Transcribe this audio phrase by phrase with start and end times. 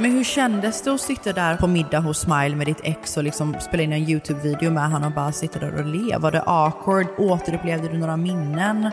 [0.00, 3.24] Men hur kändes det att sitta där på middag hos Smile med ditt ex och
[3.24, 6.16] liksom spela in en Youtube-video med han och bara sitta där och le?
[6.16, 7.06] Var det awkward?
[7.18, 8.90] Återupplevde du några minnen?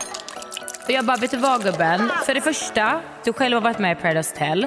[0.88, 2.10] Jag bara, vet du vad gubben?
[2.26, 4.66] För det första, du själv har varit med i Paradise Hotel.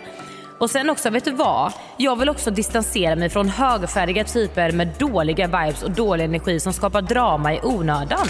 [0.60, 1.74] Och sen också, vet du vad?
[1.98, 6.74] Jag vill också distansera mig från högfärdiga typer med dåliga vibes och dålig energi som
[6.74, 8.28] skapar drama i onödan.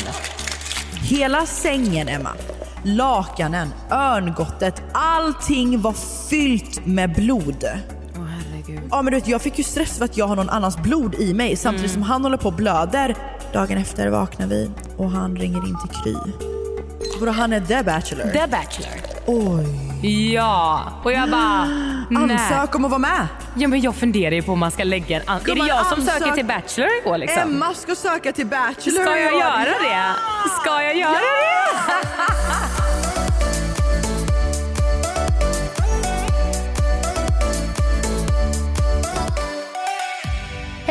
[1.10, 2.32] Hela sängen Emma,
[2.84, 5.94] lakanen, örngottet, allting var
[6.30, 7.66] fyllt med blod.
[8.92, 11.16] Ja men du vet jag fick ju stress för att jag har någon annans blod
[11.16, 13.16] i mig samtidigt som han håller på och blöder.
[13.54, 16.16] Dagen efter vaknar vi och han ringer in till Kry.
[17.20, 18.24] Vadå han är the bachelor?
[18.24, 18.92] The Bachelor.
[19.26, 20.34] Oj.
[20.34, 21.66] Ja, och jag bara...
[22.10, 22.24] nej.
[22.38, 23.28] Ansök om att vara med.
[23.56, 25.30] Ja, men jag funderar ju på om man ska lägga en...
[25.30, 27.42] An- är det jag som söker till Bachelor i år liksom?
[27.42, 29.40] Emma ska söka till bachelor Ska i jag år.
[29.40, 30.14] göra det?
[30.62, 32.08] Ska jag göra det?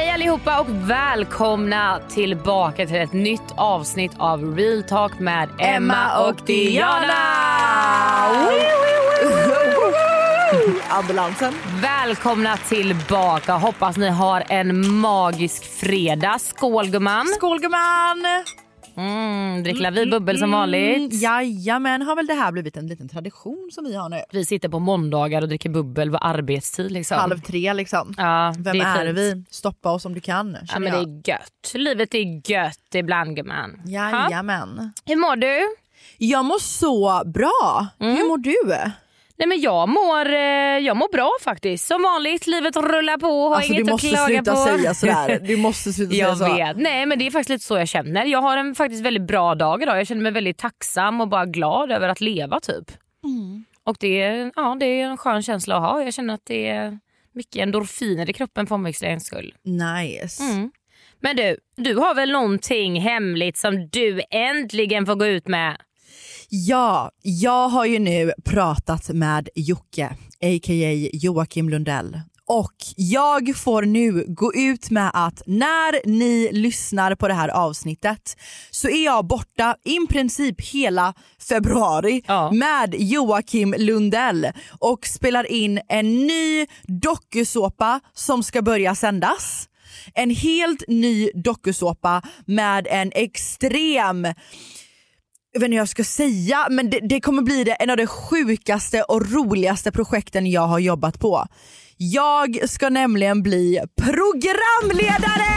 [0.00, 6.36] Hej allihopa och välkomna tillbaka till ett nytt avsnitt av Real Talk med Emma och
[6.46, 7.14] Diana.
[10.88, 11.54] Ambulansen.
[11.82, 13.52] Välkomna tillbaka.
[13.52, 16.38] Hoppas ni har en magisk fredag.
[16.38, 17.26] Skål gumman.
[17.26, 18.44] Skål gumman!
[19.00, 20.96] Mm, drickla vi bubbel som vanligt.
[20.96, 24.22] Mm, jajamän, har väl det här blivit en liten tradition som vi har nu?
[24.32, 26.92] Vi sitter på måndagar och dricker bubbel vid arbetstid.
[26.92, 27.18] Liksom.
[27.18, 28.14] Halv tre liksom.
[28.18, 29.18] Ja, Vem det är, fint.
[29.18, 29.44] vi?
[29.50, 30.56] Stoppa oss om du kan.
[30.72, 31.72] Ja, men det är gött.
[31.74, 33.80] Livet är gött ibland gumman.
[33.84, 33.90] Ha?
[33.90, 34.92] Jajamän.
[35.04, 35.76] Hur mår du?
[36.19, 37.86] Jag mår så bra.
[38.00, 38.16] Mm.
[38.16, 38.92] Hur mår du?
[39.40, 40.38] Nej, men jag, mår, eh,
[40.86, 41.86] jag mår bra faktiskt.
[41.86, 43.48] Som vanligt, livet rullar på.
[43.48, 44.64] Har Alltså, inget du att måste klaga sluta på.
[44.64, 45.38] säga sådär.
[45.46, 46.54] Du måste sluta Jag säga så.
[46.56, 46.76] vet.
[46.76, 48.24] Nej men det är faktiskt lite så jag känner.
[48.24, 49.98] Jag har en faktiskt väldigt bra dag idag.
[49.98, 52.90] Jag känner mig väldigt tacksam och bara glad över att leva typ.
[53.24, 53.64] Mm.
[53.84, 56.02] Och det är, ja, det är en skön känsla att ha.
[56.02, 56.98] Jag känner att det är
[57.34, 59.54] mycket endorfiner i kroppen för omväxlingens skull.
[59.64, 60.42] Nice.
[60.42, 60.70] Mm.
[61.20, 65.76] Men du, du har väl någonting hemligt som du äntligen får gå ut med?
[66.53, 70.06] Ja, jag har ju nu pratat med Jocke,
[70.43, 71.11] a.k.a.
[71.12, 72.21] Joakim Lundell.
[72.47, 78.37] Och jag får nu gå ut med att när ni lyssnar på det här avsnittet
[78.71, 81.15] så är jag borta i princip hela
[81.49, 82.50] februari Ja.
[82.53, 84.47] med Joakim Lundell
[84.81, 89.69] och spelar in en ny dokusåpa som ska börja sändas.
[90.15, 94.27] En helt ny dokusåpa med en extrem
[95.53, 97.97] jag vet inte hur jag ska säga, men det, det kommer bli det, en av
[97.97, 101.47] de sjukaste och roligaste projekten jag har jobbat på.
[101.97, 105.50] Jag ska nämligen bli programledare!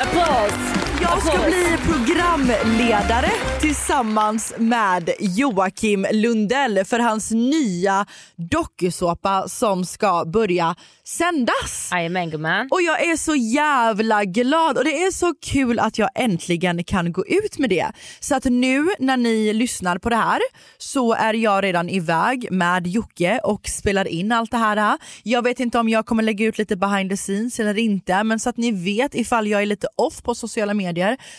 [0.00, 0.85] Applåd!
[1.06, 3.30] Jag ska bli programledare
[3.60, 8.06] tillsammans med Joakim Lundell för hans nya
[8.36, 10.74] dokusåpa som ska börja
[11.04, 11.88] sändas.
[11.92, 12.68] Jajamän gumman.
[12.70, 17.12] Och jag är så jävla glad och det är så kul att jag äntligen kan
[17.12, 17.86] gå ut med det.
[18.20, 20.40] Så att nu när ni lyssnar på det här
[20.78, 24.98] så är jag redan iväg med Jocke och spelar in allt det här.
[25.22, 28.40] Jag vet inte om jag kommer lägga ut lite behind the scenes eller inte men
[28.40, 30.95] så att ni vet ifall jag är lite off på sociala medier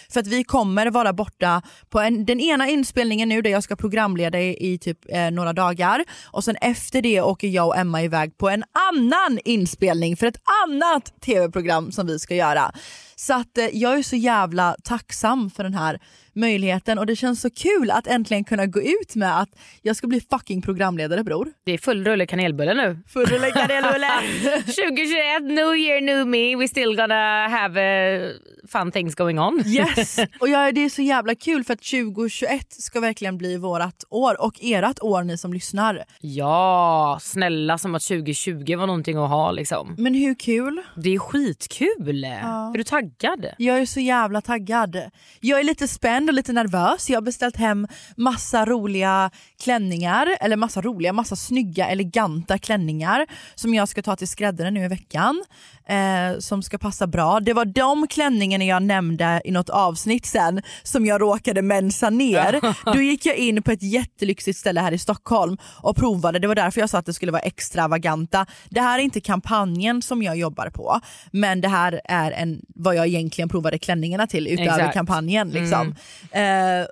[0.10, 3.76] för att vi kommer vara borta på en, den ena inspelningen nu där jag ska
[3.76, 8.04] programleda i, i typ eh, några dagar och sen efter det åker jag och Emma
[8.04, 12.72] iväg på en annan inspelning för ett annat tv-program som vi ska göra.
[13.20, 16.00] Så att eh, jag är så jävla tacksam för den här
[16.34, 19.50] möjligheten och det känns så kul att äntligen kunna gå ut med att
[19.82, 21.48] jag ska bli fucking programledare bror.
[21.66, 23.00] Det är full rulle kanelbulle nu.
[23.08, 24.08] Full rulle kanelbulle.
[24.66, 26.56] 2021, new year, new me.
[26.56, 28.32] We still gonna have uh,
[28.68, 29.64] fun things going on.
[29.66, 30.20] Yes!
[30.40, 34.42] Och jag, det är så jävla kul för att 2021 ska verkligen bli vårat år
[34.42, 36.04] och ert år ni som lyssnar.
[36.22, 39.96] Ja, snälla som att 2020 var någonting att ha liksom.
[39.98, 40.82] Men hur kul?
[40.96, 42.24] Det är skitkul.
[42.24, 43.54] Är du taggad taggad.
[43.58, 45.02] Jag är så jävla taggad.
[45.40, 47.10] Jag är lite spänd och lite nervös.
[47.10, 47.88] Jag har beställt hem
[48.18, 49.32] massa roliga
[49.64, 53.26] klänningar, eller massa roliga, massa snygga eleganta klänningar
[53.56, 55.44] som jag ska ta till skräddaren nu i veckan.
[55.90, 57.40] Eh, som ska passa bra.
[57.40, 62.76] Det var de klänningarna jag nämnde i något avsnitt sen som jag råkade mensa ner.
[62.94, 66.40] Då gick jag in på ett jättelyxigt ställe här i Stockholm och provade.
[66.40, 68.46] Det var därför jag sa att det skulle vara extravaganta.
[68.70, 71.02] Det här är inte kampanjen som jag jobbar på
[71.32, 74.94] men det här är en, vad jag egentligen provade klänningarna till utöver Exakt.
[74.94, 75.50] kampanjen.
[75.50, 75.96] Liksom.
[76.32, 76.42] Eh,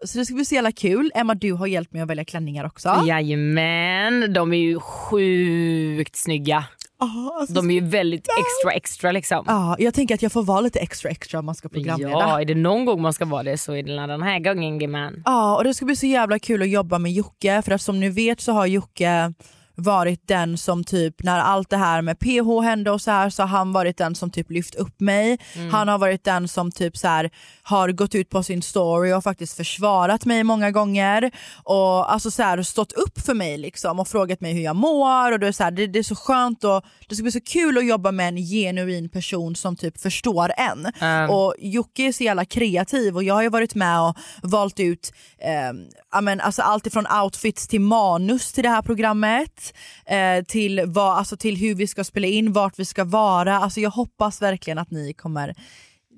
[0.04, 1.12] så det ska bli så jävla kul.
[1.16, 3.04] Emma du har hjälpt mig att välja klänningar också.
[3.07, 6.66] Jajamän, de är ju sjukt snygga.
[7.00, 9.44] Ja, alltså, De är ju väldigt extra extra liksom.
[9.48, 12.12] ja, jag tänker att jag får vara lite extra extra om man ska programleda.
[12.12, 14.80] Ja, är det någon gång man ska vara det så är det den här gången
[14.80, 15.22] gumman.
[15.25, 18.00] Ja och det ska bli så jävla kul att jobba med Jocke för att som
[18.00, 19.34] ni vet så har Jocke
[19.75, 23.44] varit den som typ när allt det här med PH hände och så här så
[23.44, 25.38] har han varit den som typ lyft upp mig.
[25.72, 27.30] Han har varit den som typ så här
[27.63, 31.31] har gått ut på sin story och faktiskt försvarat mig många gånger.
[31.63, 35.31] Och alltså så här stått upp för mig liksom och frågat mig hur jag mår.
[35.31, 37.42] Och det är, så här, det, det är så skönt och det ska bli så
[37.42, 40.86] kul att jobba med en genuin person som typ förstår en.
[41.30, 45.13] Och Jocke är så jävla kreativ och jag har ju varit med och valt ut
[45.38, 45.74] eh,
[46.12, 49.64] ja, men, alltså allt ifrån outfits till manus till det här programmet
[50.06, 53.56] eh, till, vad, alltså till hur vi ska spela in, vart vi ska vara.
[53.57, 55.56] Alltså jag hoppas verkligen att ni kommer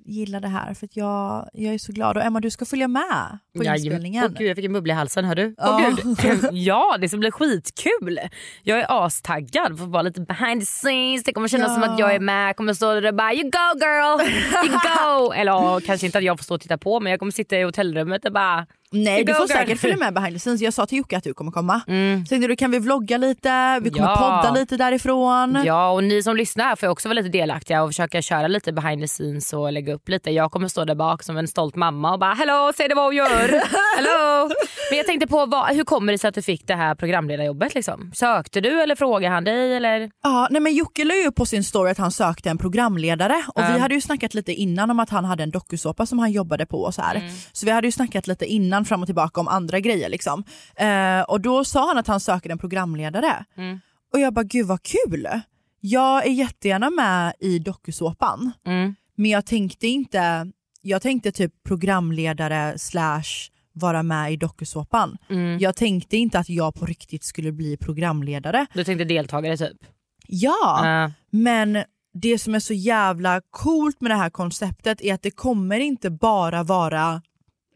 [0.10, 3.38] gilla det här för jag, jag är så glad och Emma du ska följa med
[3.58, 4.24] på inspelningen.
[4.26, 5.56] Åh gud jag fick en bubbla i halsen hör du.
[5.58, 5.94] Ja.
[6.06, 6.50] Åh, gud.
[6.52, 8.20] ja det ska bli skitkul.
[8.64, 11.24] Jag är astaggad för att vara lite behind the scenes.
[11.24, 11.74] Det kommer kännas Ja.
[11.74, 12.50] som att jag är med.
[12.50, 14.22] Jag kommer stå där och bara you go girl,
[14.68, 15.34] you go.
[15.36, 17.58] Eller ja, kanske inte att jag får stå och titta på men jag kommer sitta
[17.58, 20.62] i hotellrummet och bara Nej du får säkert följa med behind the scenes.
[20.62, 21.82] Jag sa till Jocke att du kommer komma.
[22.30, 24.20] Tänkte du kan vi vlogga lite, vi kommer Mm.
[24.22, 24.42] Ja.
[24.42, 25.62] podda lite därifrån.
[25.66, 29.02] Ja och ni som lyssnar får också vara lite delaktiga och försöka köra lite behind
[29.02, 30.32] the scenes och lägga upp lite.
[30.32, 33.06] Jag kommer stå där bak som en stolt mamma och bara hello säg det vad
[33.06, 33.28] hon gör.
[33.98, 34.50] hello.
[34.90, 37.76] Men jag tänkte på vad, hur kommer det sig att du fick det här programledarjobbet
[37.76, 38.12] liksom?
[38.16, 40.10] Sökte du eller frågade han dig eller?
[40.24, 43.44] Ja, nej men Jocke la ju upp på sin story att han sökte en programledare
[43.56, 46.32] och vi hade ju snackat lite innan om att han hade en dokusåpa som han
[46.32, 47.16] jobbade på och så här.
[47.16, 47.30] Mm.
[47.52, 50.44] Så vi hade ju snackat lite innan fram och tillbaka om andra grejer liksom.
[50.76, 53.46] Eh, och då sa han att han söker en programledare.
[53.58, 53.80] Mm.
[54.14, 55.28] Och jag bara gud vad kul.
[55.80, 58.96] Jag är jättegärna med i dokusåpan Mm.
[59.16, 60.52] men jag tänkte inte,
[60.82, 63.24] jag tänkte typ programledare slash
[63.74, 65.18] vara med i dokusåpan.
[65.30, 65.58] Mm.
[65.60, 68.66] Jag tänkte inte att jag på riktigt skulle bli programledare.
[68.74, 69.78] Du tänkte deltagare typ?
[70.28, 71.12] Ja, Ja.
[71.32, 71.84] men
[72.14, 76.10] det som är så jävla coolt med det här konceptet är att det kommer inte
[76.10, 77.22] bara vara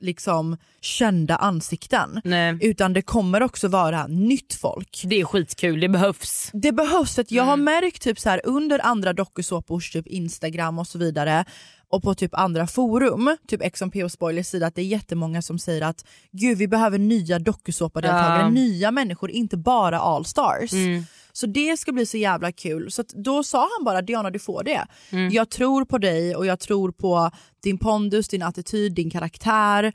[0.02, 2.58] liksom kända ansikten nej.
[2.62, 5.02] utan det kommer också vara nytt folk.
[5.06, 6.50] Det är skitkul, det behövs.
[6.54, 10.88] Det behövs, att jag har märkt typ så här under andra dokusåpors typ Instagram och
[10.88, 11.46] så vidare
[11.90, 15.60] och på typ andra forum, typ XMP och Spoilers sida, att det är jättemånga som
[15.60, 18.50] säger att gud vi behöver nya dokusåpadeltagare, Ja.
[18.50, 20.74] nya människor, inte bara all stars.
[20.74, 21.04] Mm.
[21.34, 22.92] Så det ska bli så jävla kul.
[22.92, 24.88] Så då sa han bara Diana du får det.
[25.12, 25.30] Mm.
[25.32, 27.32] Jag tror på dig och jag tror på
[27.64, 29.94] din pondus, din attityd, din karaktär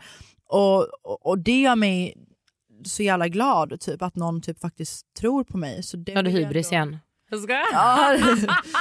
[0.49, 2.15] och, och, och det gör mig
[2.85, 5.83] så jävla glad typ att någon typ faktiskt tror på mig.
[5.83, 6.99] Så det Har du hybris ändå- igen?
[7.31, 7.62] Jag skojar.
[7.73, 8.17] Ja,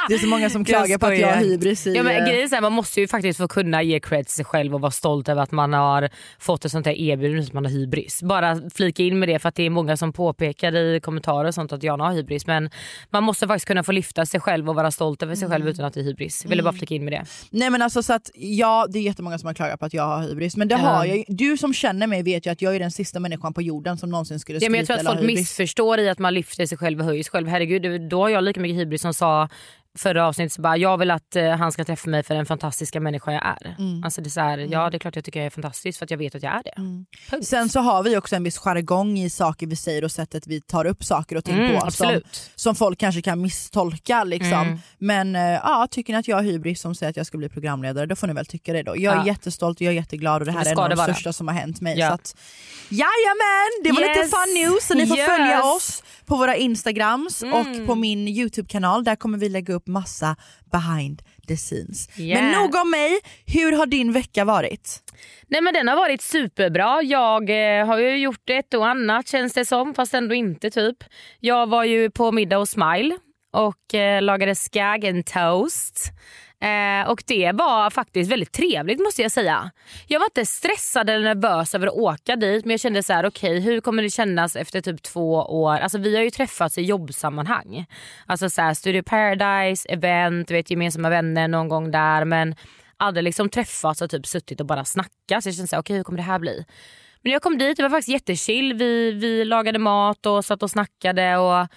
[0.10, 1.94] det är så många som klagar på att jag har hybris i...
[1.94, 4.46] Ja, men eh, grejen är man måste ju faktiskt få kunna ge cred till sig
[4.46, 6.10] själv och vara stolt över att man har
[6.40, 8.24] fått ett sånt här erbjudande som man har hybris.
[8.24, 11.54] Bara flika in med det för att det är många som påpekar i kommentarer och
[11.54, 12.70] sånt att Jana har hybris men
[13.10, 15.86] man måste faktiskt kunna få lyfta sig själv och vara stolt över sig själv utan
[15.86, 16.40] att det är hybris.
[16.44, 17.26] Jag ville bara flika in med det.
[17.50, 20.04] Nej men alltså så att ja, det är jättemånga som har klagat på att jag
[20.04, 20.80] har hybris men det Ja.
[20.80, 23.62] har jag Du som känner mig vet ju att jag är den sista människan på
[23.62, 25.40] jorden som någonsin skulle Ja, men jag skryta tror att folk hybris.
[25.40, 27.48] missförstår i att man lyfter sig själv och höjer sig själv.
[27.48, 29.50] Herregud, då har jag lika mycket hybris som sa
[29.98, 33.00] förra avsnittet så bara, jag vill att eh, han ska träffa mig för den fantastiska
[33.00, 33.76] människa jag är.
[33.80, 34.04] Mm.
[34.04, 36.06] Alltså det är så här, Ja det är klart jag tycker jag är fantastisk för
[36.06, 36.74] att jag vet att jag är det.
[37.30, 37.48] Punkt.
[37.48, 40.62] Sen så har vi också en viss jargong i saker vi säger och sättet vi
[40.62, 42.22] tar upp saker och ting Mm, på som,
[42.56, 44.24] som folk kanske kan misstolka.
[44.24, 44.54] Liksom.
[44.54, 44.78] Mm.
[44.98, 47.50] Men eh, ja, tycker ni att jag har hybris som säger att jag ska bli
[47.50, 48.98] programledare då får ni väl tycka det då.
[48.98, 49.26] Jag är Ja.
[49.28, 51.14] jättestolt och jag är jätteglad och det här Det är en av det de vara.
[51.14, 52.00] största som har hänt mig.
[52.00, 52.08] Ja.
[52.08, 52.36] Så att,
[52.90, 54.32] jajamän, det var lite Yes.
[54.32, 55.28] fun news så ni får Yes.
[55.28, 57.54] följa oss på våra instagrams Mm.
[57.82, 59.04] och på min youtube-kanal.
[59.04, 60.36] Där kommer vi lägga upp massa
[60.72, 62.20] behind the scenes.
[62.20, 62.44] Yeah.
[62.44, 65.04] Men nog om mig, hur har din vecka varit?
[65.48, 67.02] Nej men den har varit superbra.
[67.04, 70.98] Jag eh, har ju gjort ett och annat känns det som fast ändå inte typ.
[71.40, 73.18] Jag var ju på middag hos Smile
[73.54, 76.12] och eh, lagade skagen toast.
[76.66, 79.72] Eh, och det var faktiskt väldigt trevligt måste jag säga.
[80.08, 83.26] Jag var inte stressad eller nervös över att åka dit men jag kände så här:
[83.26, 85.78] okej hur kommer det kännas efter typ två år?
[85.78, 87.86] Alltså vi har ju träffats i jobbsammanhang.
[88.26, 92.56] Alltså så här, Studio Paradise, event, vet, gemensamma vänner någon gång där men
[92.98, 95.44] aldrig liksom träffats och typ suttit och bara snackat.
[95.44, 96.66] Så jag kände såhär, okej okay, hur kommer det här bli?
[97.22, 98.74] Men när jag kom dit, det var faktiskt jättechill.
[98.74, 101.38] Vi, vi lagade mat och satt och snackade.
[101.38, 101.68] Och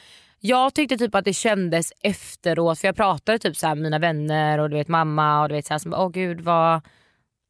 [0.40, 4.58] jag tyckte typ att det kändes efteråt, för jag pratade typ så med mina vänner
[4.58, 6.82] och du vet mamma och du vet så här, som, åh gud vad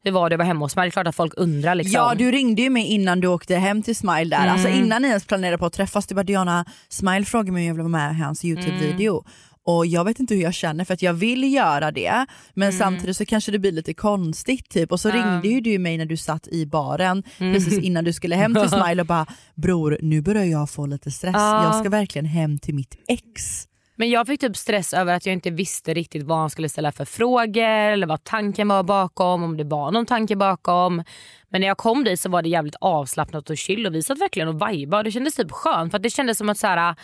[0.05, 0.85] hur var det att vara hemma hos mig?
[0.85, 1.75] Det är klart att folk undrar.
[1.75, 1.93] Liksom.
[1.93, 4.43] Ja du ringde ju mig innan du åkte hem till Smile där.
[4.43, 4.53] Mm.
[4.53, 6.07] Alltså innan ni ens planerade på att träffas.
[6.07, 9.13] Du bara Diana, Smile frågade mig om jag ville vara med i hans YouTube-video.
[9.13, 9.33] Mm.
[9.69, 12.79] Och jag vet inte hur jag känner för att jag vill göra det men mm.
[12.79, 14.93] samtidigt så kanske det blir lite konstigt typ.
[14.93, 15.23] Och så mm.
[15.23, 17.55] ringde ju du mig när du satt i baren mm.
[17.55, 21.11] precis innan du skulle hem till Smile och bara bror nu börjar jag få lite
[21.11, 23.69] stress, jag ska verkligen hem till mitt ex.
[23.97, 26.93] Men jag fick typ stress över att jag inte visste riktigt vad han skulle ställa
[26.93, 31.05] för frågor eller vad tanken var bakom, om det var någon tanke bakom.
[31.49, 34.21] Men när jag kom dit så var det jävligt avslappnat och chill och vi satt
[34.21, 36.97] verkligen och vibade och det kändes typ skönt för det kändes som att så här,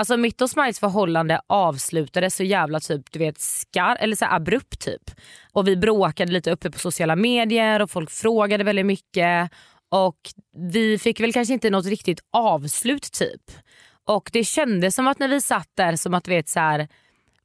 [0.00, 4.80] alltså mitt och Smiles förhållande avslutades så jävla typ du vet skar eller så abrupt
[4.80, 5.10] typ.
[5.52, 9.50] Och vi bråkade lite uppe på sociala medier och folk frågade väldigt mycket
[9.88, 10.18] och
[10.72, 13.42] vi fick väl kanske inte något riktigt avslut typ.
[14.04, 16.88] Och det kändes som att när vi satt där som att vet så här,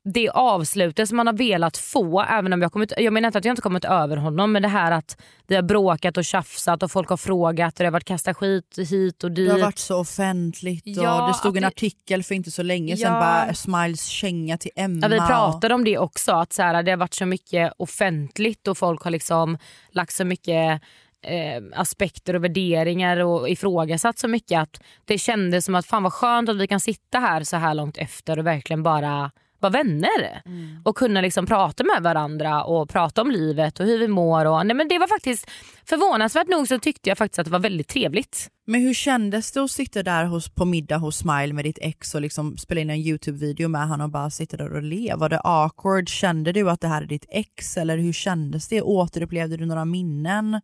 [0.08, 3.46] det avslutet som man har velat få, även om jag kommit, jag menar inte att
[3.46, 6.92] jag inte kommit över honom men det här att vi har bråkat och tjafsat och
[6.92, 9.48] folk har frågat och det har varit kasta skit hit och dit.
[9.48, 11.68] Det har varit så offentligt ja, och det stod en det...
[11.68, 15.00] artikel för inte så länge sedan bara Smiles känga till Emma.
[15.02, 18.68] Ja, vi pratade om det också att så här, det har varit så mycket offentligt
[18.68, 19.58] och folk har liksom
[19.90, 20.82] lagt så mycket
[21.22, 26.14] eh, aspekter och värderingar och ifrågasatt så mycket att det kändes som att fan vad
[26.14, 29.32] skönt att vi kan sitta här så här långt efter och verkligen bara
[29.70, 30.42] vara vänner.
[30.46, 30.82] Mm.
[30.84, 34.46] Och kunna liksom prata med varandra och prata om livet och hur vi mår.
[34.46, 35.50] Och, nej men det var faktiskt
[35.88, 38.50] Förvånansvärt nog så tyckte jag faktiskt att det var väldigt trevligt.
[38.68, 42.16] Men hur kändes det att sitta där hos, på middag hos Smile med ditt ex
[42.16, 45.14] och liksom spela in en YouTube-video med honom och bara sitta där och le?
[45.16, 46.10] Var det awkward?
[46.10, 48.82] Kände du att det här är ditt ex eller hur kändes det?
[48.82, 50.62] Återupplevde du några minnen?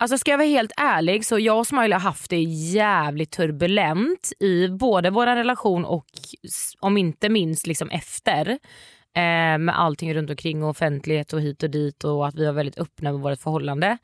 [0.00, 4.32] Alltså ska jag vara helt ärlig så jag och Smiley har haft det jävligt turbulent
[4.40, 6.06] i både vår relation och
[6.80, 8.48] om inte minst liksom efter.
[9.16, 12.52] Eh, med allting runt omkring och offentlighet och hit och dit och att vi var
[12.52, 13.98] väldigt öppna med vårt förhållande.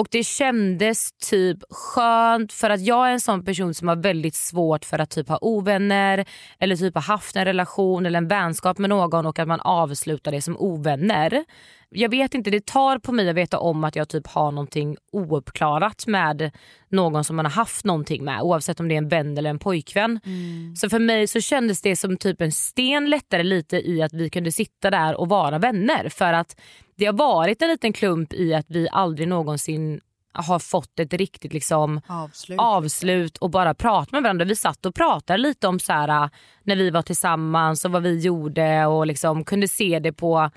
[0.00, 4.34] Och det kändes typ skönt för att jag är en sån person som har väldigt
[4.34, 6.24] svårt för att typ ha ovänner
[6.58, 10.32] eller typ ha haft en relation eller en vänskap med någon och att man avslutar
[10.32, 11.44] det som ovänner
[11.92, 14.96] jag vet inte, det tar på mig att veta om att jag typ har någonting
[15.12, 16.50] ouppklarat med
[16.88, 19.58] någon som man har haft någonting med oavsett om det är en vän eller en
[19.58, 20.20] pojkvän.
[20.24, 20.76] Mm.
[20.76, 24.30] Så för mig så kändes det som typ en sten lättare lite i att vi
[24.30, 26.60] kunde sitta där och vara vänner för att
[27.00, 30.00] det har varit en liten klump i att vi aldrig någonsin
[30.32, 32.58] har fått ett riktigt liksom avslut.
[32.60, 34.44] avslut och bara prata med varandra.
[34.44, 36.30] Vi satt och pratade lite om så här,
[36.62, 40.50] när vi var tillsammans och vad vi gjorde och liksom kunde se det på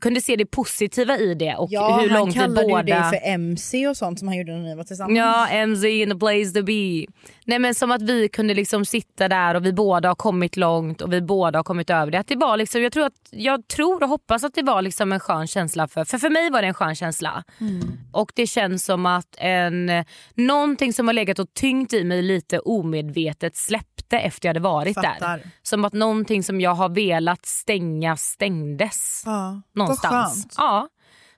[0.00, 2.46] kunde se det positiva i det och ja, hur långt vi båda...
[2.46, 5.18] han kallade ju dig för MC och sånt som han gjorde när ni var tillsammans.
[5.18, 7.06] Ja, MC in the place to be.
[7.44, 11.02] Nej men som att vi kunde liksom sitta där och vi båda har kommit långt
[11.02, 12.18] och vi båda har kommit över det.
[12.18, 15.12] Att det var liksom, jag, tror att, jag tror och hoppas att det var liksom
[15.12, 15.88] en skön känsla.
[15.88, 17.44] För, för, för mig var det en skön känsla.
[17.60, 17.98] Mm.
[18.12, 20.04] Och det känns som att en,
[20.34, 24.94] någonting som har legat och tyngt i mig lite omedvetet släppte efter jag hade varit
[24.94, 25.16] Fattar.
[25.20, 25.42] där.
[25.62, 29.22] Som att någonting som jag har velat stänga stängdes.
[29.26, 30.46] Ja, någonstans.
[30.56, 30.88] Ja.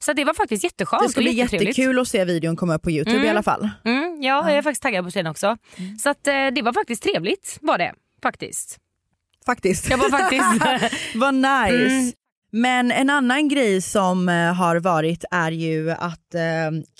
[0.05, 1.03] Så det var faktiskt jätteskönt.
[1.03, 3.27] Det ska bli jättekul att se videon komma upp på Youtube mm.
[3.27, 3.69] i alla fall.
[3.85, 5.57] Mm, ja, jag är faktiskt taggad på den också.
[5.77, 5.99] Mm.
[5.99, 7.95] Så att, eh, det var faktiskt trevligt var det.
[8.23, 8.79] Faktiskt.
[9.47, 9.91] Faktiskt.
[9.91, 10.95] Jag var faktiskt.
[11.15, 11.95] Vad nice.
[11.95, 12.13] Mm.
[12.53, 16.41] Men en annan grej som eh, har varit är ju att eh,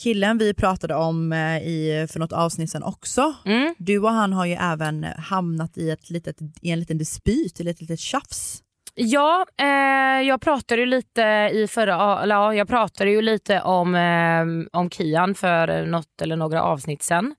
[0.03, 3.75] killen vi pratade om i, för något avsnitt sen också, mm.
[3.79, 7.71] du och han har ju även hamnat i, ett litet, i en liten dispyt, eller
[7.71, 8.63] ett litet tjafs.
[8.95, 14.79] Ja, eh, jag pratade ju lite i förra, ja, jag pratade ju lite om, eh,
[14.81, 17.35] om Kian för något eller några avsnitt sen.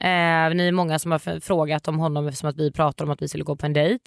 [0.00, 3.22] Eh, ni är många som har frågat om honom eftersom att vi pratade om att
[3.22, 4.04] vi skulle gå på en dejt.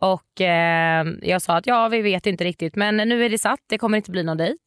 [0.00, 3.60] Och eh, jag sa att ja, vi vet inte riktigt men nu är det satt,
[3.66, 4.62] det kommer inte bli någon dejt.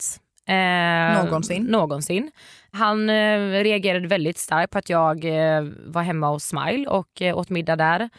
[0.47, 1.63] Eh, någonsin.
[1.63, 2.31] någonsin.
[2.71, 7.37] Han eh, reagerade väldigt starkt på att jag eh, var hemma hos Smile och eh,
[7.37, 8.09] åt middag där.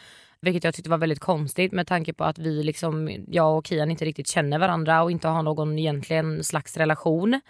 [0.41, 3.91] Vilket jag tyckte var väldigt konstigt med tanke på att vi liksom, jag och Kian
[3.91, 7.41] inte riktigt känner varandra och inte har någon egentligen slags relation.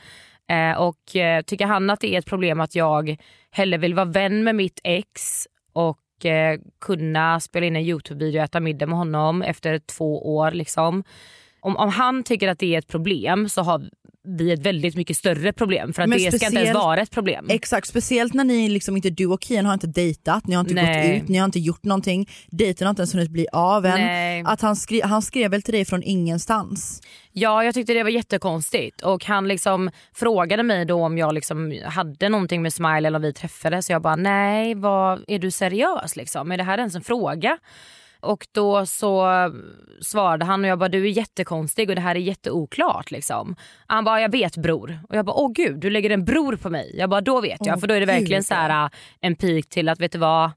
[0.50, 3.18] Eh, och eh, tycker han att det är ett problem att jag
[3.52, 8.44] hellre vill vara vän med mitt ex och eh, kunna spela in en Youtube-video och
[8.44, 10.52] äta middag med honom efter två år.
[10.52, 11.04] Liksom.
[11.60, 13.90] Om, om han tycker att det är ett problem så har
[14.30, 17.12] bli ett väldigt mycket större problem för att Men det ska inte ens vara ett
[17.12, 17.46] problem.
[17.50, 20.74] Exakt, speciellt när ni liksom inte, du och Kian har inte dejtat, ni har inte
[20.74, 21.14] Nej.
[21.14, 24.02] gått ut, ni har inte gjort någonting, dejten har inte ens hunnit bli av än.
[24.02, 24.44] Nej.
[24.46, 27.02] Att han, skri- han skrev väl till dig från ingenstans?
[27.32, 31.82] Ja jag tyckte det var jättekonstigt och han liksom frågade mig då om jag liksom
[31.86, 35.52] hade någonting med Smile eller om vi träffades så jag bara nej vad, är du
[35.52, 36.52] seriös liksom?
[36.52, 37.58] Är det här ens en fråga?
[38.22, 39.26] Och då så
[40.02, 43.56] svarade han och jag bara du är jättekonstig och det här är jätteoklart liksom.
[43.88, 46.70] Han bara jag vet bror och jag bara åh gud du lägger en bror på
[46.70, 46.96] mig.
[46.98, 48.46] Jag bara då vet jag Åh, för då är det verkligen gud.
[48.46, 48.90] så här äh,
[49.22, 50.52] en pik till att vet du vad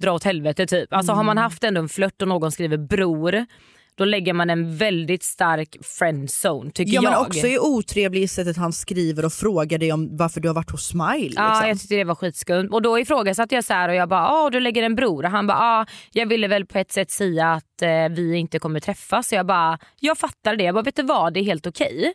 [0.00, 0.92] dra åt helvete typ.
[0.92, 1.42] Alltså har man Mm.
[1.42, 3.46] haft ändå en flört och någon skriver bror
[3.94, 7.20] då lägger man en väldigt stark friendzone tycker Ja men jag.
[7.20, 10.70] också är otrevlig i sättet han skriver och frågar dig om varför du har varit
[10.70, 11.18] hos Smile.
[11.18, 11.44] Liksom.
[11.44, 12.68] Ja, jag tyckte det var skitskumt.
[12.70, 15.24] Och då ifrågasatte jag så här och jag bara, ah, du lägger en bror.
[15.24, 18.58] Och han bara, ah, jag ville väl på ett sätt säga att eh, vi inte
[18.58, 19.28] kommer träffas.
[19.28, 20.64] Så jag bara, jag fattar det.
[20.64, 22.12] Jag bara, vet du vad, det är helt okej.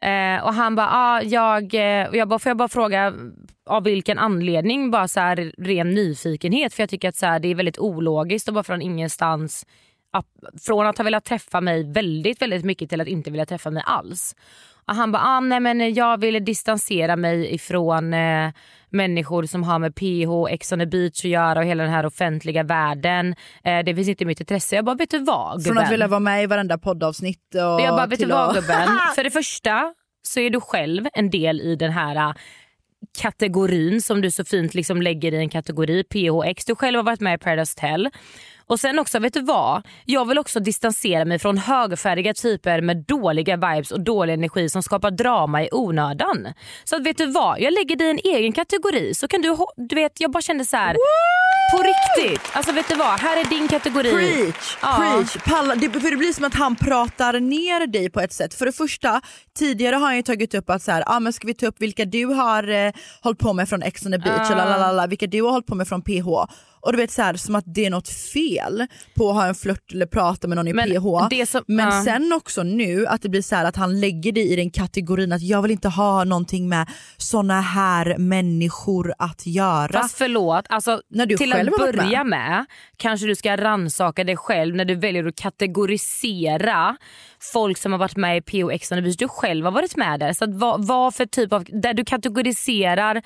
[0.00, 3.14] Eh, och han bara, ah, jag, eh, och jag bara, får jag bara fråga
[3.66, 4.90] av vilken anledning?
[4.90, 6.74] Bara så här ren nyfikenhet.
[6.74, 9.66] För jag tycker att så här, det är väldigt ologiskt och bara från ingenstans
[10.12, 13.70] att- från att ha velat träffa mig väldigt väldigt mycket till att inte vilja träffa
[13.70, 14.36] mig alls.
[14.86, 18.50] Och han bara, ah, nej men jag ville distansera mig ifrån eh,
[18.90, 22.06] människor som har med PH, Ex on the beach att göra och hela den här
[22.06, 23.34] offentliga världen.
[23.64, 24.76] Eh, det finns inte mitt intresse.
[24.76, 25.84] Jag bara, vet du vad Från gubben?
[25.84, 28.88] att vilja vara med i varenda poddavsnitt och jag bara, vet du vad gubben?
[29.14, 32.32] För det första så är du själv en del i den här äh,
[33.18, 36.64] kategorin som du så fint liksom lägger i en kategori, PHX.
[36.64, 38.08] Du själv har varit med i Paradise Hotel.
[38.66, 39.82] Och sen också, vet du vad?
[40.04, 44.82] Jag vill också distansera mig från högfärdiga typer med dåliga vibes och dålig energi som
[44.82, 46.48] skapar drama i onödan.
[46.84, 47.60] Så att vet du vad?
[47.60, 50.64] Jag lägger dig i en egen kategori så kan du, du vet jag bara kände
[50.64, 50.96] så här.
[51.76, 53.20] På riktigt, alltså vet du vad?
[53.20, 54.12] Här är din kategori.
[54.12, 54.96] Preach, Ja.
[54.98, 55.36] preach.
[55.44, 58.54] Palla, det, för det blir som att han pratar ner dig på ett sätt.
[58.54, 59.20] För det första,
[59.58, 61.76] tidigare har han ju tagit upp att så här, ah, men ska vi ta upp
[61.78, 62.92] vilka du har eh,
[63.22, 65.88] hållit på med från Ex on the beach, lalalala, vilka du har hållit på med
[65.88, 66.52] från PH.
[66.86, 69.54] Och du vet så här, som att det är något fel på att ha en
[69.54, 71.26] flört eller prata med någon i Men PH.
[71.30, 72.04] det som- men ja.
[72.04, 75.32] sen också nu att det blir så här att han lägger dig i den kategorin
[75.32, 79.92] att jag vill inte ha någonting med såna här människor att göra.
[80.00, 82.64] Fast förlåt, alltså, När du till själv att börja med.
[82.96, 86.96] kanske du ska rannsaka dig själv när du väljer att kategorisera
[87.52, 90.32] folk som har varit med i POX och du själv har varit med där.
[90.32, 93.22] Så att vad, vad för typ av, där du kategoriserar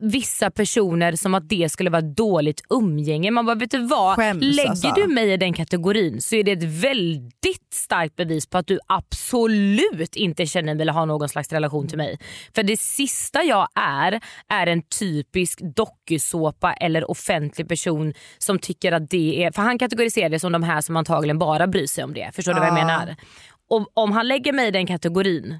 [0.00, 3.30] vissa personer som att det skulle vara dåligt umgänge.
[3.30, 4.92] Man bara vet du vad, Skäms, lägger alltså.
[4.96, 8.78] du mig i den kategorin så är det ett väldigt starkt bevis på att du
[8.86, 12.18] absolut inte känner eller har någon slags relation till mig.
[12.54, 19.10] För det sista jag är, är en typisk dokusåpa eller offentlig person som tycker att
[19.10, 22.14] det är, för han kategoriserar det som de här som antagligen bara bryr sig om
[22.14, 22.30] det.
[22.34, 22.84] Förstår du vad jag Ja.
[22.86, 23.16] menar?
[23.70, 25.58] Och om han lägger mig i den kategorin,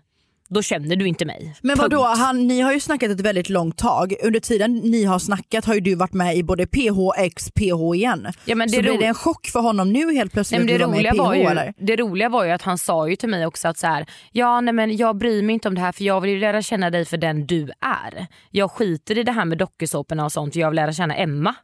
[0.49, 1.55] då känner du inte mig.
[1.61, 4.15] Men vadå, han, ni har ju snackat ett väldigt långt tag.
[4.23, 7.95] Under tiden ni har snackat har ju du varit med i både PH, X, PH
[7.95, 8.27] igen.
[8.45, 10.87] Ja, men det så blir det en chock för honom nu helt plötsligt Nej, det,
[10.87, 11.75] var roliga PH var ju, eller?
[11.79, 14.61] det roliga var ju att han sa ju till mig också att så här, ja
[14.61, 16.91] nej men jag bryr mig inte om det här för jag vill ju lära känna
[16.91, 18.27] dig för den du är.
[18.51, 21.55] Jag skiter i det här med dokusåporna och sånt jag vill lära känna Emma.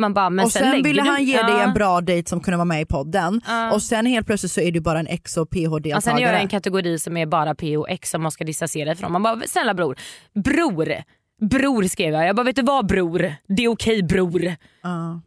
[0.00, 1.62] Man bara, men och sen, lägger ville du- han ge dig Ja.
[1.62, 3.40] en bra dejt som kunde vara med i podden
[3.72, 6.20] och sen helt plötsligt så är du bara en X och Ja, sen gör PH-deltagare.
[6.32, 9.12] jag en kategori som är bara P och X som man ska distansera ifrån.
[9.12, 9.96] Man bara, snälla bror.
[10.34, 10.94] Bror.
[11.40, 12.26] Bror skrev jag.
[12.26, 13.34] Jag bara, vet du vad bror?
[13.48, 14.54] Det är okej bror.
[14.82, 15.20] Ja.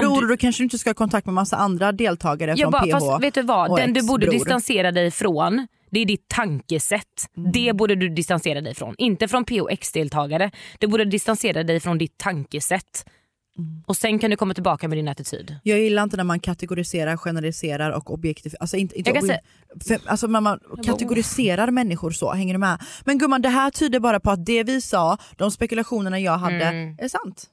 [0.00, 2.70] Bror, du- då kanske du inte ska ha kontakt med massa andra deltagare Jag från
[2.72, 3.70] bara, PH fast vet du vad?
[3.70, 7.02] och Den du borde distansera dig ifrån det är ditt tankesätt.
[7.36, 7.52] Mm.
[7.52, 8.94] Det borde du distansera dig ifrån.
[8.98, 10.50] Inte från P och X-deltagare.
[10.78, 13.04] Du borde distansera dig från ditt tankesätt.
[13.58, 13.82] Mm.
[13.86, 15.56] Och sen kan du komma tillbaka med din attityd.
[15.62, 18.54] Jag gillar inte när man kategoriserar, generaliserar och objektiv...
[18.60, 19.40] Alltså, inte, inte
[19.86, 22.82] för, alltså när man kategoriserar människor så, hänger du med?
[23.04, 26.64] Men gumman det här tyder bara på att det vi sa, de spekulationerna jag hade,
[26.64, 26.96] Mm.
[26.98, 27.46] är sant.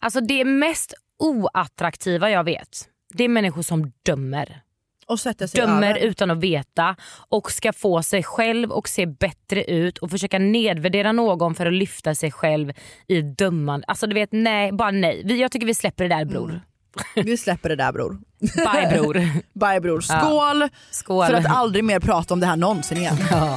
[0.00, 4.60] Alltså det mest oattraktiva jag vet, det är människor som dömer.
[5.08, 6.00] Och sätter sig dömer över.
[6.00, 6.96] utan att veta
[7.28, 11.72] och ska få sig själv och se bättre ut och försöka nedvärdera någon för att
[11.72, 12.72] lyfta sig själv
[13.08, 13.84] i dömande.
[13.88, 15.40] Alltså du vet, nej, bara nej.
[15.40, 16.60] Jag tycker vi släpper det där bror.
[17.14, 18.18] Vi släpper det där bror.
[18.40, 19.14] Bye bror.
[19.52, 20.00] Bye bror.
[20.00, 21.26] Skål, Skål.
[21.26, 23.16] för att aldrig mer prata om det här någonsin igen.
[23.30, 23.56] Ja.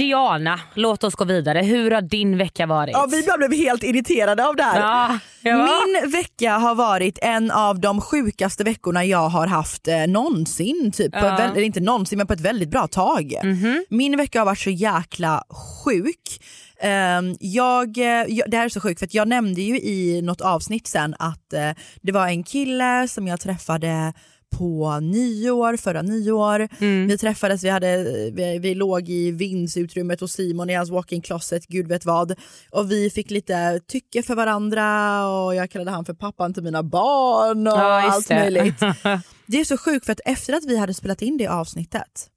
[0.00, 1.62] Diana, låt oss gå vidare.
[1.62, 2.92] Hur har din vecka varit?
[2.92, 4.80] Ja, vi bara blev helt irriterade av det här.
[4.80, 5.56] Ja, ja.
[5.56, 10.92] Min vecka har varit en av de sjukaste veckorna jag har haft eh, någonsin.
[10.94, 11.12] Typ.
[11.12, 11.36] På Ja.
[11.36, 13.34] väl, eller inte någonsin men på ett väldigt bra tag.
[13.44, 13.84] Mhm.
[13.90, 15.44] Min vecka har varit så jäkla
[15.84, 16.40] sjuk.
[16.82, 20.22] Ehm, jag, eh, jag, det här är så sjukt för att jag nämnde ju i
[20.22, 21.70] något avsnitt sen att eh,
[22.02, 24.12] det var en kille som jag träffade
[24.56, 26.68] på nyår, förra nyår.
[27.06, 31.66] Vi träffades, vi, hade, vi, vi låg i vindsutrymmet hos Simon i hans walk-in closet,
[31.66, 32.34] gud vet vad.
[32.70, 36.82] Och vi fick lite tycke för varandra och jag kallade han för pappan till mina
[36.82, 38.34] barn och Ja, allt det.
[38.34, 38.80] möjligt.
[39.46, 42.30] Det är så sjukt för att efter att vi hade spelat in det avsnittet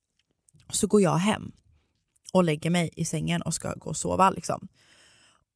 [0.72, 1.52] så går jag hem
[2.34, 4.30] och lägger mig i sängen och ska gå och sova.
[4.30, 4.68] Liksom.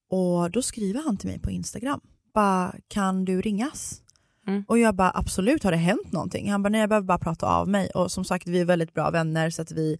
[0.09, 1.99] Och då skriver han till mig på Instagram,
[2.33, 4.01] bara kan du ringas?
[4.47, 4.63] Mm.
[4.67, 6.51] Och jag bara absolut, har det hänt någonting?
[6.51, 7.89] Han bara nej jag behöver bara prata av mig.
[7.89, 9.97] Och som sagt vi är väldigt bra vänner så att vi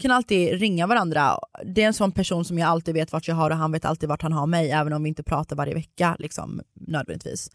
[0.00, 1.38] kan alltid ringa varandra.
[1.64, 3.84] Det är en sån person som jag alltid vet vart jag har och han vet
[3.84, 7.50] alltid vart han har mig även om vi inte pratar varje vecka liksom, nödvändigtvis.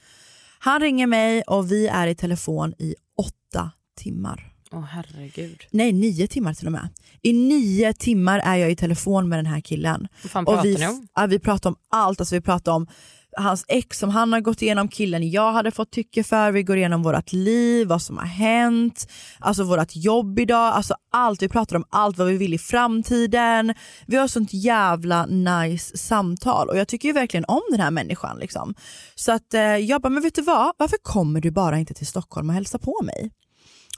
[0.60, 4.48] Han ringer mig och vi är i telefon i åtta timmar.
[4.74, 5.62] Åh herregud.
[5.72, 6.90] Nej, nio timmar till och med.
[7.22, 10.08] I nio timmar är jag i telefon med den här killen.
[10.24, 11.08] Vad fan Och pratar vi, ni om?
[11.16, 12.20] ja, vi pratar om allt.
[12.22, 12.88] Alltså, vi pratar om
[13.38, 16.52] hans ex som han har gått igenom, killen jag hade fått tycke för.
[16.52, 19.08] Vi går igenom vårt liv, vad som har hänt,
[19.40, 20.74] alltså vårt jobb idag.
[20.74, 21.42] Alltså allt.
[21.42, 23.74] Vi pratar om allt vad vi vill i framtiden.
[24.08, 28.38] Vi har sånt jävla nice samtal och jag tycker ju verkligen om den här människan.
[28.40, 28.76] Liksom.
[29.16, 30.74] Så att eh, jag bara, men vet du vad?
[30.78, 33.32] Varför kommer du bara inte till Stockholm och hälsa på mig?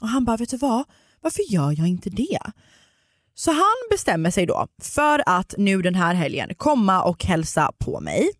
[0.00, 0.84] Och han bara, vet du vad?
[1.20, 2.40] Varför gör jag inte det?
[3.34, 8.00] Så han bestämmer sig då för att nu den här helgen komma och hälsa på
[8.00, 8.30] mig.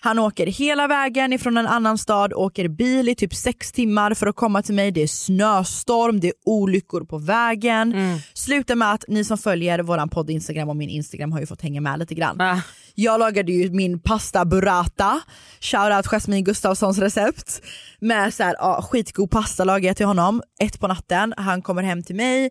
[0.00, 4.26] Han åker hela vägen ifrån en annan stad, åker bil i typ sex timmar för
[4.26, 4.90] att komma till mig.
[4.90, 7.94] Det är snöstorm, det är olyckor på vägen.
[8.34, 11.62] Slutar med att ni som följer våran podd Instagram och min Instagram har ju fått
[11.62, 12.40] hänga med lite grann.
[12.40, 12.60] Ah.
[12.94, 15.20] Jag lagade ju min pasta burrata,
[15.60, 17.62] shoutout Jasmine Gustafssons recept.
[18.00, 21.34] Med så här, ja, skitgod pasta lagade jag till honom, ett på natten.
[21.36, 22.50] Han kommer hem till mig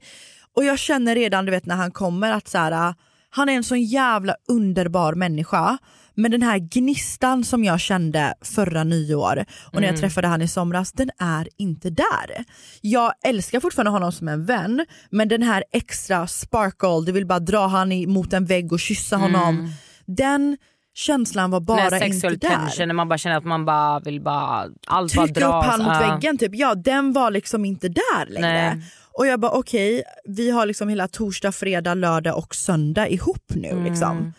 [0.56, 2.94] och jag känner redan du vet när han kommer att så här,
[3.30, 5.78] han är en sån jävla underbar människa.
[6.16, 10.48] Men den här gnistan som jag kände förra nyår och när jag träffade han i
[10.48, 12.46] somras, den är inte där.
[12.82, 17.40] Jag älskar fortfarande honom som en vän, men den här extra sparkle, du vill bara
[17.40, 19.70] dra han mot en vägg och kyssa honom.
[20.06, 20.58] Den
[20.96, 22.36] känslan var bara inte där.
[22.38, 25.66] tension när man bara känner att man bara vill bara, allt bara Trycka upp dras.
[25.66, 28.76] han mot väggen typ, ja den var liksom inte där längre.
[28.76, 28.82] Nej.
[29.18, 33.68] Och jag bara okej, vi har liksom hela torsdag, fredag, lördag och söndag ihop nu
[33.70, 33.84] Mm.
[33.84, 34.34] liksom.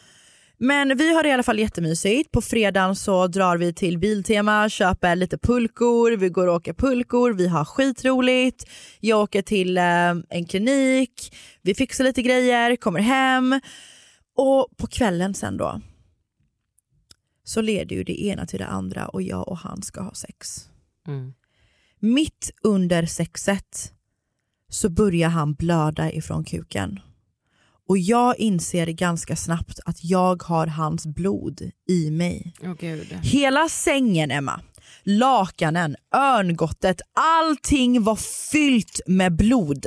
[0.58, 2.32] Men vi har det i alla fall jättemysigt.
[2.32, 7.32] På fredagen så drar vi till Biltema, köper lite pulkor, vi går och åker pulkor,
[7.32, 8.70] vi har skitroligt.
[9.00, 13.60] Jag åker till eh, en klinik, vi fixar lite grejer, kommer hem.
[14.36, 15.80] Och på kvällen sen då
[17.44, 20.68] så leder ju det ena till det andra och jag och han ska ha sex.
[21.08, 21.32] Mm.
[22.00, 23.92] Mitt under sexet
[24.68, 27.00] så börjar han blöda ifrån kuken.
[27.88, 32.54] Och jag inser ganska snabbt att jag har hans blod i mig.
[32.62, 33.12] Åh gud.
[33.22, 34.60] Hela sängen Emma,
[35.04, 37.00] lakanen, örngottet,
[37.40, 38.16] allting var
[38.52, 39.86] fyllt med blod.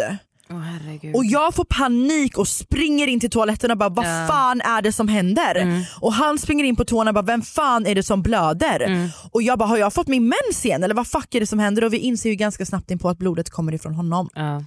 [0.50, 1.16] Herregud.
[1.16, 4.28] Och jag får panik och springer in till toaletten och bara vad Ja.
[4.30, 5.56] fan är det som händer?
[5.56, 5.84] Mm.
[6.02, 8.80] Och han springer in på tårna och bara vem fan är det som blöder?
[8.80, 9.10] Mm.
[9.32, 11.60] Och jag bara har jag fått min mens igen eller vad fuck är det som
[11.60, 11.84] händer?
[11.84, 14.30] Och vi inser ju ganska snabbt in på att blodet kommer ifrån honom.
[14.36, 14.64] Ja.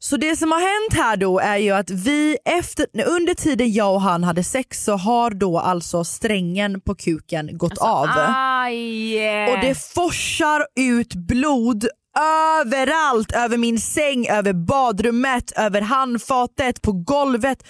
[0.00, 3.94] Så det som har hänt här då är ju att vi efter, under tiden jag
[3.94, 8.08] och han hade sex så har då alltså strängen på kuken gått Alltså, av.
[8.36, 9.52] Aj!
[9.52, 11.86] Och det forsar ut blod
[12.22, 13.32] överallt.
[13.32, 17.62] Över min säng, över badrummet, över handfatet, på golvet.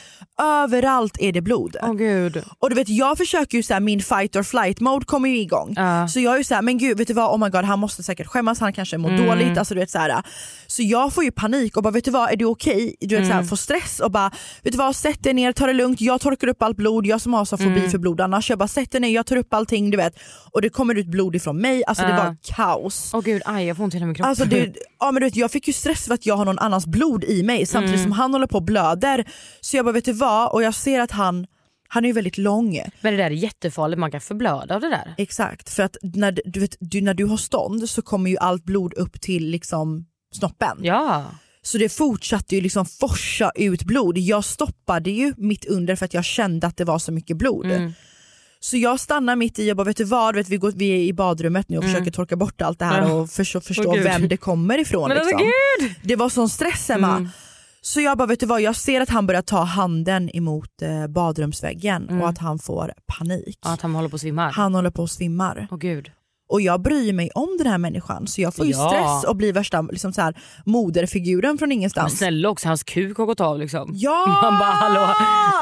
[0.42, 1.76] Överallt är det blod.
[1.82, 2.42] Åh gud.
[2.58, 5.72] Och du vet jag försöker ju såhär, min fight or flight mode kommer ju igång.
[5.76, 6.08] Ja.
[6.08, 8.02] Så jag är ju såhär, men gud vet du vad, oh my god han måste
[8.02, 9.26] säkert skämmas, han kanske mår Mm.
[9.26, 9.58] dåligt.
[9.58, 10.22] Alltså, du vet, såhär.
[10.66, 12.94] Så jag får ju panik och bara vet du vad, är du okej?
[13.00, 13.28] Du vet, Mm.
[13.30, 14.30] såhär, får stress och bara
[14.62, 17.20] vet du vad, sätt dig ner, ta det lugnt, jag torkar upp allt blod, jag
[17.20, 17.90] som har så fobi Mm.
[17.90, 18.50] för blod annars.
[18.50, 20.14] Jag bara sätt dig ner, jag tar upp allting du vet.
[20.52, 22.16] Och det kommer ut blod ifrån mig, alltså det Ja.
[22.24, 23.10] var kaos.
[23.14, 24.26] Åh gud, aj jag får ont i hela min kropp.
[24.26, 26.58] Alltså det, ja, men du vet, jag fick ju stress för att jag har någon
[26.58, 28.04] annans blod i mig samtidigt Mm.
[28.04, 29.24] som han håller på och blöder.
[29.60, 31.46] Så jag bara vet du vad, och jag ser att han,
[31.88, 32.80] han är ju väldigt lång.
[33.00, 35.14] Men det där är jättefarligt, man kan förblöda av det där.
[35.18, 38.64] Exakt, för att när du, vet, du, när du har stånd så kommer ju allt
[38.64, 40.78] blod upp till liksom snoppen.
[40.82, 41.24] Ja.
[41.62, 44.18] Så det fortsatte ju liksom forsa ut blod.
[44.18, 47.66] Jag stoppade ju mitt under för att jag kände att det var så mycket blod.
[47.66, 47.92] Mm.
[48.60, 50.96] Så jag stannar mitt i och bara vet du vad, vet, vi, går, vi är
[50.98, 51.94] i badrummet nu och Mm.
[51.94, 54.02] försöker torka bort allt det här och förstå, förstå gud.
[54.02, 55.08] vem det kommer ifrån.
[55.10, 55.38] Liksom.
[55.38, 55.94] gud!
[56.02, 57.16] Det var sån stress Emma.
[57.16, 57.28] Mm.
[57.80, 61.06] Så jag bara vet du vad, jag ser att han börjar ta handen emot eh,
[61.06, 62.22] badrumsväggen Mm.
[62.22, 63.58] och att han får panik.
[63.64, 64.50] Ja, att han håller på att svimma.
[64.50, 65.68] Han håller på att svimmar.
[65.70, 66.10] Åh gud.
[66.50, 68.88] Och jag bryr mig om den här människan så jag får ju Ja.
[68.88, 70.34] stress och blir värsta liksom så här,
[70.64, 72.18] moderfiguren från Men ingenstans.
[72.18, 73.90] snälla också, hans kuk har gått av liksom.
[73.94, 74.26] Ja!
[74.42, 75.00] Man bara hallå.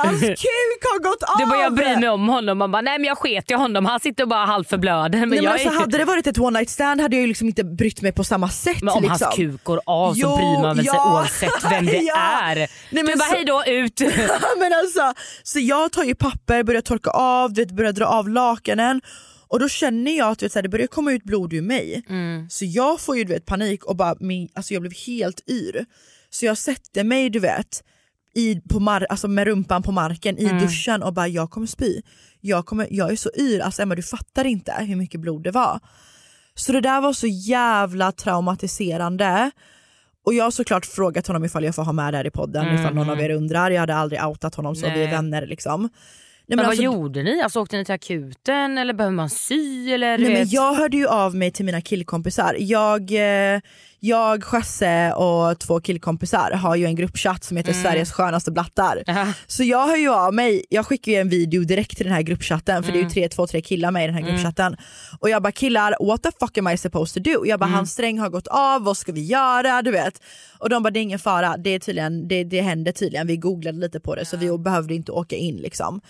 [0.04, 1.38] Hans kuk har gått av!
[1.38, 2.58] Du bara jag bryr mig om honom.
[2.58, 3.86] Man bara nej men jag sket i honom.
[3.86, 5.18] Han sitter och bara halvt förblöder.
[5.20, 5.72] Men, Nej, men alltså, är...
[5.80, 8.24] hade det varit ett one night stand hade jag ju liksom inte brytt mig på
[8.24, 8.82] samma sätt.
[8.82, 9.18] men om liksom.
[9.26, 11.12] hans kuk går av så Jo, bryr man väl sig ja.
[11.14, 12.16] oavsett vem det Ja.
[12.42, 12.54] är.
[12.56, 14.00] Nej, du men bara så- hej då ut.
[14.58, 18.28] men alltså, så jag tar ju papper, börjar torka av, du vet, börjar dra av
[18.28, 19.00] lakanen
[19.48, 22.04] och då känner jag att vet, så här, det börjar komma ut blod ur mig.
[22.08, 22.50] Mm.
[22.50, 25.84] Så jag får ju du vet, panik och bara, min, alltså, jag blev helt yr.
[26.30, 27.82] Så jag sätter mig du vet
[28.34, 30.58] i, på mar- alltså, med rumpan på marken i Mm.
[30.62, 32.02] duschen och bara jag kommer spy.
[32.40, 35.50] Jag, kommer, jag är så yr, alltså Emma du fattar inte hur mycket blod det
[35.50, 35.80] var.
[36.54, 39.50] Så det där var så jävla traumatiserande.
[40.24, 42.74] Och jag har såklart frågat honom ifall jag får ha med det här i podden
[42.74, 43.70] ifall någon av er undrar.
[43.70, 45.10] Jag hade aldrig outat honom så, vi är Nej.
[45.10, 45.88] vänner liksom.
[46.48, 47.40] Nej, Men, vad alltså, gjorde ni?
[47.42, 49.90] Alltså, åkte ni till akuten eller behöver man sy?
[49.90, 52.56] Eller, Nej, men jag hörde ju av mig till mina killkompisar.
[52.58, 53.60] Jag, eh,
[54.00, 59.02] jag, Chasse och två killkompisar har ju en gruppchatt som heter Sveriges skönaste blattar.
[59.06, 59.32] Ja.
[59.46, 62.22] Så jag hör ju av mig, jag skickar ju en video direkt till den här
[62.22, 64.76] gruppchatten för det är ju tre, två, tre killar med i den här gruppchatten.
[65.20, 67.46] Och jag bara killar, what the fuck am I supposed to do?
[67.46, 69.82] Jag bara hans sträng har gått av, vad ska vi göra?
[69.82, 70.22] Du vet.
[70.58, 73.36] Och de bara det är ingen fara, det, är tydligen, det, det händer tydligen, vi
[73.36, 76.00] googlade lite på det så vi behövde inte åka in liksom.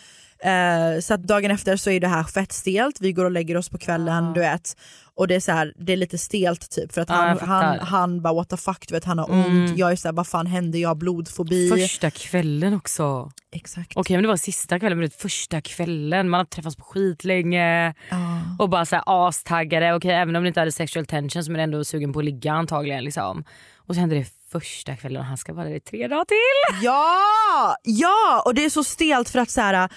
[0.45, 3.57] Eh, så att dagen efter så är det här fett stelt, vi går och lägger
[3.57, 4.77] oss på kvällen du vet.
[5.15, 7.79] Och det är, så här, det är lite stelt typ för att Ja, han, han,
[7.79, 10.47] han bara what the fuck du vet han har ont, jag är såhär vad fan
[10.47, 11.71] hände, jag har blodfobi.
[11.71, 13.31] Första kvällen också.
[13.53, 13.93] Exakt.
[13.97, 16.29] Okej men det var sista kvällen men första kvällen.
[16.29, 18.41] Man har träffats på skitlänge Ja.
[18.59, 19.95] och bara så här astaggade.
[19.95, 22.25] Okej även om det inte hade sexual tension så är man ändå sugen på att
[22.25, 23.05] ligga antagligen.
[23.05, 23.45] Liksom.
[23.77, 26.85] Och så hände det första kvällen och han ska vara där i tre dagar till.
[26.85, 27.77] Ja!
[27.83, 28.43] Ja!
[28.47, 29.89] Och det är så stelt för att så här,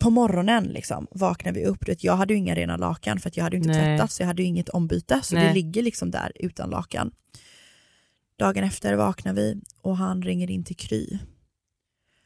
[0.00, 1.88] på morgonen liksom, vaknar vi upp.
[1.88, 3.98] Vet, jag hade ju inga rena lakan för att jag hade ju inte Nej.
[3.98, 5.20] tvättat så jag hade ju inget ombyte.
[5.22, 5.48] Så Nej.
[5.48, 7.10] det ligger liksom där utan lakan.
[8.38, 11.18] Dagen efter vaknar vi och han ringer in till Kry.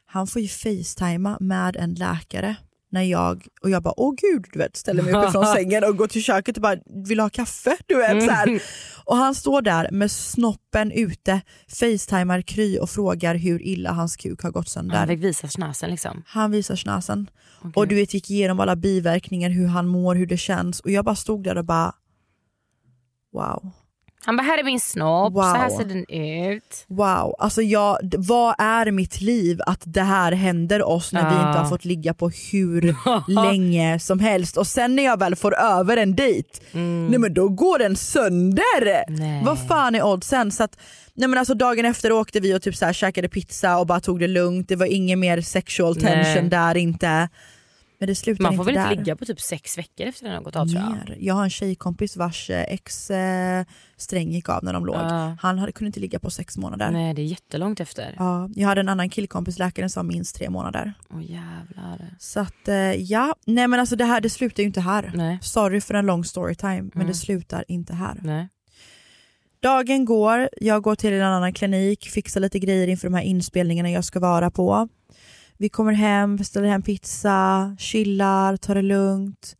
[0.05, 2.55] Han får ju facetima med en läkare
[2.95, 6.07] när jag, och jag bara åh gud, du vet, ställer mig uppifrån sängen och går
[6.07, 6.77] till köket och bara
[7.07, 7.77] vill ha kaffe?
[7.85, 8.61] Du vet, så här.
[9.05, 14.43] Och han står där med snoppen ute, facetimar Kry och frågar hur illa hans kuk
[14.43, 14.95] har gått sönder.
[14.95, 16.23] Han fick visa snasen liksom.
[16.27, 17.29] Han visar snasen.
[17.59, 17.71] Okej.
[17.75, 20.79] Och du vet gick igenom alla biverkningar, hur han mår, hur det känns.
[20.79, 21.95] Och jag bara stod där och bara
[23.33, 23.71] wow.
[24.25, 25.41] Han bara här är min snopp, Wow.
[25.41, 26.05] så här ser den
[26.53, 26.85] ut.
[26.87, 31.47] Wow, alltså jag, vad är mitt liv att det här händer oss när vi Ja.
[31.49, 32.95] inte har fått ligga på hur
[33.31, 36.49] länge som helst och sen när jag väl får över en dejt,
[37.09, 39.11] nej men då går den sönder!
[39.11, 39.43] Nej.
[39.45, 40.51] Vad fan är oddsen?
[40.51, 40.77] Så att,
[41.13, 43.99] nej men alltså dagen efter åkte vi och typ så här käkade pizza och bara
[43.99, 46.49] tog det lugnt, det var ingen mer sexual tension Nej.
[46.49, 47.29] där inte.
[48.05, 48.91] Men det slutar Man får inte väl där.
[48.91, 51.17] inte ligga på typ sex veckor efter den har gått av tror jag.
[51.21, 53.65] Jag har en tjejkompis vars eh, ex eh,
[53.97, 54.95] sträng gick av när de låg.
[54.95, 55.37] Ja.
[55.41, 56.91] Han hade, kunde inte ligga på sex månader.
[56.91, 58.15] Nej det är jättelångt efter.
[58.17, 60.93] Ja, jag hade en annan killkompis, läkaren sa minst tre månader.
[61.13, 62.15] Åh jävlar.
[62.19, 65.11] Så att eh, ja, nej men alltså det här det slutar ju inte här.
[65.15, 65.39] Nej.
[65.41, 67.07] Sorry för en lång storytime men Mm.
[67.07, 68.19] det slutar inte här.
[68.23, 68.47] Nej.
[69.61, 73.89] Dagen går, jag går till en annan klinik, fixar lite grejer inför de här inspelningarna
[73.91, 74.87] jag ska vara på.
[75.57, 79.55] Vi kommer hem, beställer hem pizza, chillar, tar det lugnt.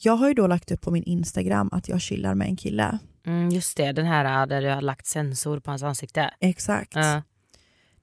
[0.00, 2.98] Jag har ju då lagt upp på min Instagram att jag chillar med en kille.
[3.26, 6.30] Mm, just det, den här där du har lagt sensor på hans ansikte.
[6.40, 6.94] Exakt.
[6.94, 7.22] Ja.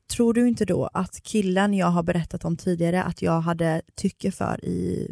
[0.09, 4.31] Tror du inte då att killen jag har berättat om tidigare att jag hade tycke
[4.31, 5.11] för i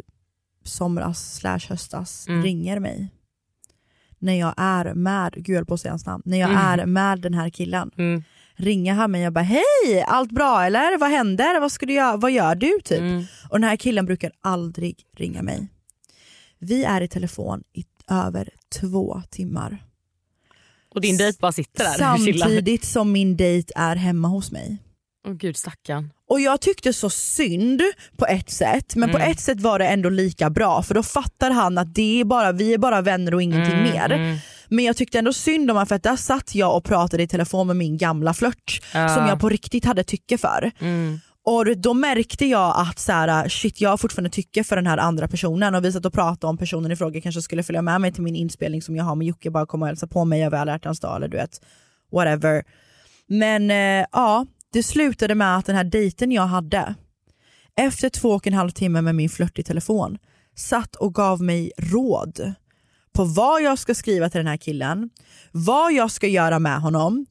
[0.64, 2.42] somras slash höstas Mm.
[2.42, 3.08] ringer mig
[4.18, 7.20] när jag är med, gud jag på att säga hans namn, när jag är med
[7.20, 7.90] den här killen.
[8.56, 10.98] Ringer han mig och bara hej, allt bra eller?
[10.98, 11.60] Vad händer?
[11.60, 12.16] Vad, ska du göra?
[12.16, 12.78] Vad gör du?
[12.84, 12.98] Typ.
[12.98, 13.24] Mm.
[13.48, 15.68] Och den här killen brukar aldrig ringa mig.
[16.58, 18.48] Vi är i telefon i över
[18.80, 19.84] två timmar.
[20.94, 21.92] Och din dejt bara sitter där.
[21.92, 24.78] Samtidigt som min dejt är hemma hos mig.
[25.26, 26.12] Åh gud stackarn.
[26.30, 27.82] Och jag tyckte så synd
[28.16, 29.30] på ett sätt, men på Mm.
[29.30, 32.52] ett sätt var det ändå lika bra för då fattar han att det är bara,
[32.52, 34.38] vi är bara vänner och ingenting Mm, mer.
[34.68, 37.28] Men jag tyckte ändå synd om honom för att där satt jag och pratade i
[37.28, 40.70] telefon med min gamla flört som jag på riktigt hade tycke för.
[40.80, 41.20] Mm.
[41.46, 44.98] Och då märkte jag att så här, shit jag har fortfarande tycke för den här
[44.98, 48.00] andra personen och vi satt och pratade om personen i fråga kanske skulle följa med
[48.00, 50.44] mig till min inspelning som jag har med Jocke, bara komma och hälsa på mig
[50.44, 51.60] över alla hjärtans dag eller du vet,
[52.12, 52.64] whatever.
[53.26, 56.94] Men eh, ja, det slutade med att den här dejten jag hade,
[57.76, 60.18] efter två och en halv timme med min flört i telefon,
[60.56, 62.52] satt och gav mig råd
[63.14, 65.10] på vad jag ska skriva till den här killen,
[65.52, 67.26] vad jag ska göra med honom,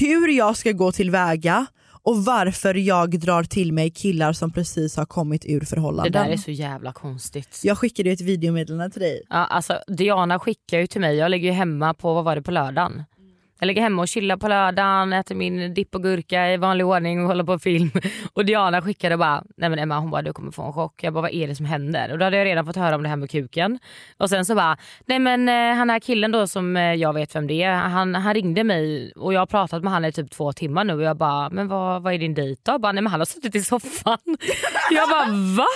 [0.00, 1.66] hur jag ska gå tillväga
[2.04, 6.12] och varför jag drar till mig killar som precis har kommit ur Det förhållanden.
[6.12, 7.60] där är så jävla konstigt.
[7.62, 9.22] Jag skickade ju ett videomeddelande till dig.
[9.28, 12.42] Ja, alltså, Diana skickar ju till mig, jag ligger ju hemma på, vad var det,
[12.42, 13.02] på lördagen.
[13.62, 17.20] Jag ligger hemma och chillar på lördagen, äter min dipp och gurka i vanlig ordning
[17.20, 17.90] och håller på film.
[18.32, 21.04] Och Diana skickade bara, nej men Emma hon bara du kommer få en chock.
[21.04, 22.12] Jag bara vad är det som händer?
[22.12, 23.78] Och då hade jag redan fått höra om det här med kuken.
[24.16, 27.34] Och sen så bara, nej men eh, han här killen då som eh, jag vet
[27.34, 30.30] vem det är, han, han ringde mig och jag har pratat med han i typ
[30.30, 32.72] två timmar nu och jag bara, men vad, vad är din dejt då?
[32.72, 34.18] Jag bara, nej men han har suttit i soffan.
[34.90, 35.66] Jag bara va?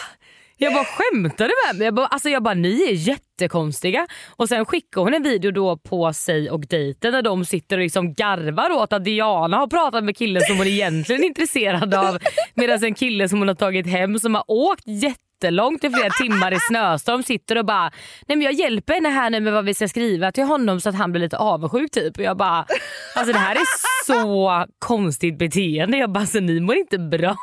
[0.59, 1.85] Jag bara skämtade med mig?
[1.85, 4.07] Jag bara, alltså jag bara ni är jättekonstiga.
[4.37, 7.83] Och sen skickar hon en video då på sig och dejten där de sitter och
[7.83, 12.19] liksom garvar åt att Diana har pratat med killen som hon egentligen är intresserad av.
[12.55, 16.53] Medan en kille som hon har tagit hem som har åkt jättelångt i flera timmar
[16.53, 17.90] i snöstorm sitter och bara
[18.29, 20.88] nej men jag hjälper henne här nu med vad vi ska skriva till honom så
[20.88, 22.16] att han blir lite avundsjuk typ.
[22.19, 22.66] Och jag bara
[23.14, 25.97] alltså det här är så konstigt beteende.
[25.99, 27.37] Jag bara alltså ni mår inte bra.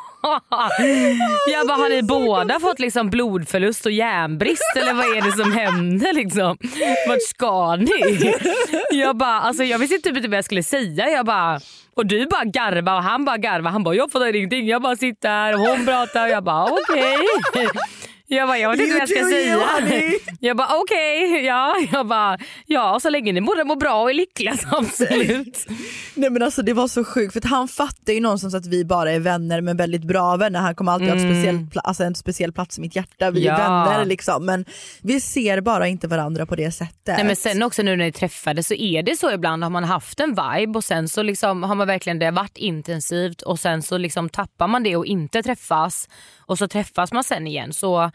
[1.52, 5.52] Jag bara har ni båda fått liksom blodförlust och järnbrist eller vad är det som
[5.52, 6.56] händer liksom?
[7.08, 8.34] Vart ska ni?
[8.90, 11.08] Jag bara alltså jag visste typ inte vad jag skulle säga.
[11.10, 11.60] Jag bara
[11.96, 13.70] och du bara garva och han bara garva.
[13.70, 14.66] Han bara jag fattar ingenting.
[14.66, 17.18] Jag bara sitter här och hon pratar och jag bara okej.
[18.34, 19.60] Jag bara jag vet inte vad jag ska säga.
[20.40, 21.74] Jag bara okej, ja.
[21.92, 25.66] Jag bara ja så länge ni båda mår bra och är lyckliga så absolut.
[26.14, 28.84] Nej men alltså det var så sjukt för att han fattar ju någonstans att vi
[28.84, 30.60] bara är vänner men väldigt bra vänner.
[30.60, 33.30] Han kommer alltid ha ett speciell, alltså en speciell plats i mitt hjärta.
[33.30, 33.60] Vi Mm.
[33.60, 33.84] Ja.
[33.86, 34.64] är vänner liksom men
[35.02, 37.16] vi ser bara inte varandra på det sättet.
[37.16, 39.84] Nej, men sen också nu när ni träffades så är det så ibland har man
[39.84, 43.82] haft en vibe och sen så liksom har man verkligen det varit intensivt och sen
[43.82, 48.10] så liksom tappar man det och inte träffas och så träffas man sen igen så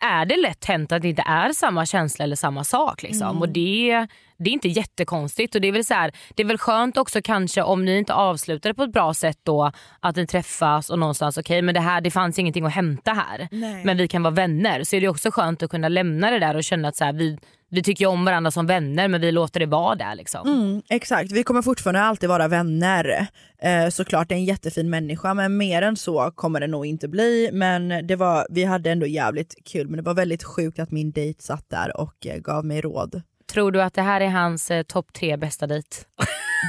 [0.00, 3.02] är det lätt hänt att det inte är samma känsla eller samma sak.
[3.02, 3.38] Liksom.
[3.40, 4.06] Och det,
[4.40, 5.54] det är inte jättekonstigt.
[5.54, 8.14] Och det, är väl så här, det är väl skönt också kanske om ni inte
[8.14, 11.80] avslutar det på ett bra sätt då att ni träffas och någonstans okej men det
[11.80, 13.48] här det fanns ingenting att hämta här.
[13.50, 13.84] Nej.
[13.84, 14.84] Men vi kan vara vänner.
[14.84, 17.12] Så är det också skönt att kunna lämna det där och känna att så här,
[17.12, 17.38] vi,
[17.70, 20.14] vi tycker om varandra som vänner men vi låter det vara där.
[20.14, 20.48] Liksom.
[20.48, 23.26] Mm, exakt, vi kommer fortfarande alltid vara vänner.
[23.62, 27.08] Eh, såklart det är en jättefin människa men mer än så kommer det nog inte
[27.08, 27.50] bli.
[27.52, 31.12] Men det var, vi hade ändå jävligt kul men det var väldigt sjukt att min
[31.12, 33.22] dejt satt där och eh, gav mig råd.
[33.52, 35.88] Tror du att det här är hans eh, topp tre bästa dejt?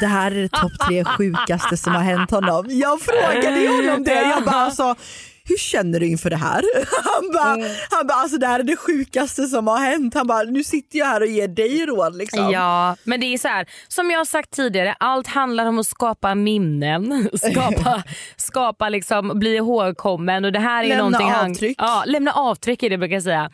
[0.02, 2.66] Det här är det topp tre sjukaste som har hänt honom.
[2.70, 4.96] Jag frågade ju honom det, jag bara alltså
[5.44, 6.64] hur känner du inför det här?
[7.04, 10.14] Han bara, han bara alltså det här är det sjukaste som har hänt.
[10.14, 12.52] Han bara nu sitter jag här och ger dig råd liksom.
[12.52, 15.88] Ja, men det är så här, som jag har sagt tidigare, allt handlar om att
[15.88, 18.04] skapa minnen, skapa,
[18.38, 21.76] skapa liksom, bli ihågkommen och det här är Lämna någonting han, avtryck.
[21.80, 23.52] Ja, lämna avtryck är det jag brukar säga.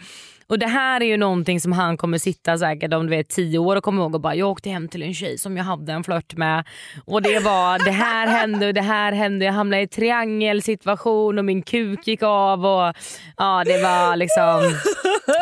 [0.49, 3.59] Och det här är ju någonting som han kommer sitta säkert om du vet tio
[3.59, 5.93] år och komma ihåg och bara jag åkte hem till en tjej som jag hade
[5.93, 6.63] en flört med
[7.05, 9.45] och det var det här hände och det här hände.
[9.45, 12.93] Jag hamnade i en triangelsituation och min kuk gick av och
[13.37, 14.73] ja det var liksom,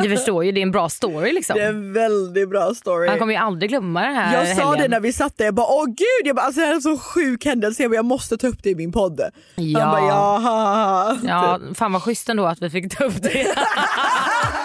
[0.04, 1.58] du förstår ju det är en bra story liksom.
[1.58, 3.10] Det är en väldigt bra story.
[3.10, 4.82] Han kommer ju aldrig glömma det här Jag sa helgen.
[4.82, 6.76] det när vi satt där, jag bara åh gud, jag bara, alltså, det här är
[6.76, 9.22] en så sjuk händelse, jag, bara, jag måste ta upp det i min podd.
[9.56, 9.80] Ja.
[9.80, 11.18] Han bara ja.
[11.28, 13.48] Ja, fan vad schysst ändå att vi fick ta upp det.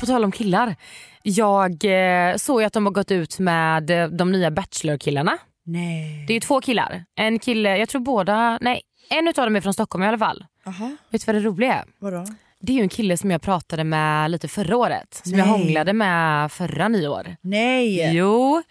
[0.00, 0.76] På tal om killar.
[1.22, 5.38] Jag eh, såg ju att de har gått ut med eh, de nya Bachelor-killarna.
[5.64, 6.24] Nej.
[6.26, 7.04] Det är ju två killar.
[7.14, 10.44] En kille, jag tror båda, nej en utav dem är från Stockholm i alla fall.
[10.66, 10.96] Aha.
[11.10, 11.84] Vet du vad det roliga är?
[11.98, 12.26] Vadå?
[12.60, 15.20] Det är ju en kille som jag pratade med lite förra året.
[15.24, 15.58] Som jag Nej.
[15.58, 17.36] hånglade med förra nyår.
[17.40, 18.14] Nej.
[18.16, 18.62] Jo.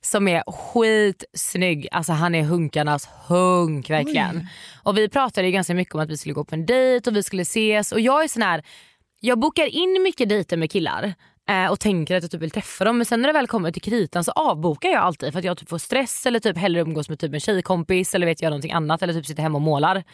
[0.00, 1.88] Som är skitsnygg.
[1.92, 4.48] Alltså han är hunkarnas hunk verkligen.
[4.82, 7.16] Och vi pratade ju ganska mycket om att vi skulle gå på en dejt och
[7.16, 7.92] vi skulle ses.
[7.92, 8.62] Och jag är sån här,
[9.20, 11.14] jag bokar in mycket dejter med killar.
[11.48, 13.70] eh, Och tänker att jag typ vill träffa dem men sen när det väl kommer
[13.70, 16.80] till kritan så avbokar jag alltid för att jag typ får stress eller typ hellre
[16.80, 19.62] umgås med typ en tjejkompis eller vet jag någonting annat eller typ sitter hemma och
[19.62, 20.04] målar.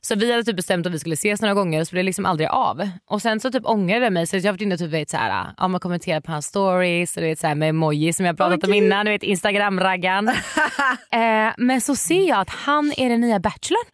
[0.00, 2.26] Så vi hade typ bestämt att vi skulle ses några gånger så blev det liksom
[2.26, 2.88] aldrig av.
[3.06, 5.10] Och sen så typ ångrade jag mig så jag har varit inne och typ vet
[5.10, 8.36] såhär, ja, man kommenterar på hans stories och du vet såhär med emoji som jag
[8.36, 10.28] pratat om innan, du vet instagram-raggan.
[11.10, 13.86] eh, men så ser jag att han är den nya bachelorn.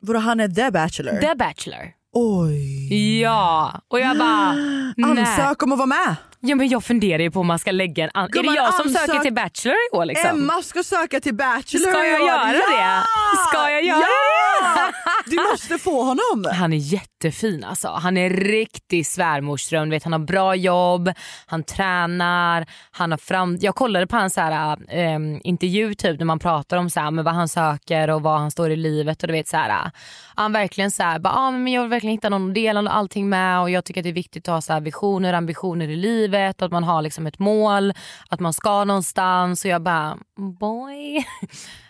[0.00, 1.20] Vadå han är the bachelor?
[1.20, 1.92] The bachelor.
[2.12, 3.20] Oj.
[3.20, 4.52] Ja, och jag bara
[4.96, 5.20] nej.
[5.20, 6.16] Ansök om att vara med.
[6.44, 8.74] Ja, men jag funderar ju på om man ska lägga en an- Är det jag
[8.74, 10.30] som ansök- söker till bachelor i år liksom?
[10.30, 12.28] Emma ska söka till bachelor Ska jag i år.
[12.28, 13.02] göra ja!
[13.02, 13.48] det?
[13.48, 14.90] Ska jag göra ja!
[15.26, 16.46] Du måste få honom.
[16.54, 17.88] Han är jättefin alltså.
[17.88, 19.88] Han är riktig svärmorsdröm.
[19.90, 21.12] Du Vet, han har bra jobb,
[21.46, 23.58] han tränar, han har fram...
[23.60, 27.10] Jag kollade på hans så här, ehm, intervju typ när man pratar om så här,
[27.10, 29.22] men vad han söker och vad han står i livet.
[29.22, 29.90] Och du vet så här,
[30.34, 33.28] Han verkligen så här, bara, ah, men jag vill verkligen hitta någon att dela allting
[33.28, 36.62] med och jag tycker att det är viktigt att ha så visioner ambitioner i livet
[36.62, 37.92] och att man har liksom ett mål,
[38.28, 39.64] att man ska någonstans.
[39.64, 41.24] Och jag bara boy.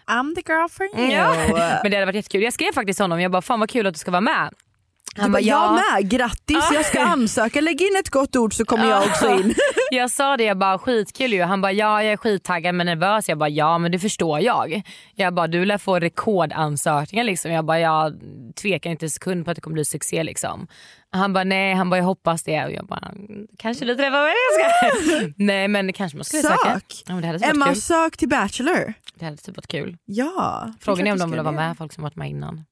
[0.06, 1.12] I'm the girl for you.
[1.12, 1.34] Ja.
[1.82, 2.42] Men det hade varit jättekul.
[2.42, 4.50] Jag skrev faktiskt honom, jag bara fan vad kul att du ska vara med.
[5.16, 8.90] Han bara, jag med, grattis jag ska ansöka, lägg in ett gott ord så kommer
[8.90, 9.54] jag också in.
[9.90, 11.42] Jag sa det, jag bara skitkul ju.
[11.42, 13.28] Han bara ja jag är skittaggad men nervös.
[13.28, 14.82] Jag bara ja men det förstår jag.
[15.14, 17.50] Jag bara du lär få rekordansökningar liksom.
[17.52, 18.20] Jag bara jag
[18.62, 20.66] tvekar inte en sekund på att det kommer bli succé liksom.
[21.10, 22.64] Han bara nej, han bara jag hoppas det.
[22.64, 23.12] Och jag bara
[23.58, 24.32] kanske du träffar mig.
[24.58, 25.32] Jag ska.
[25.36, 26.56] nej men kanske man skulle söka.
[26.74, 27.02] Sök.
[27.06, 27.76] Ja, men det hade typ Emma kul.
[27.76, 28.92] sök till bachelor.
[29.14, 29.96] Det hade typ varit kul.
[30.04, 30.72] Ja.
[30.80, 31.60] Frågan är om de du vill vara det.
[31.68, 32.64] med, folk som varit med innan.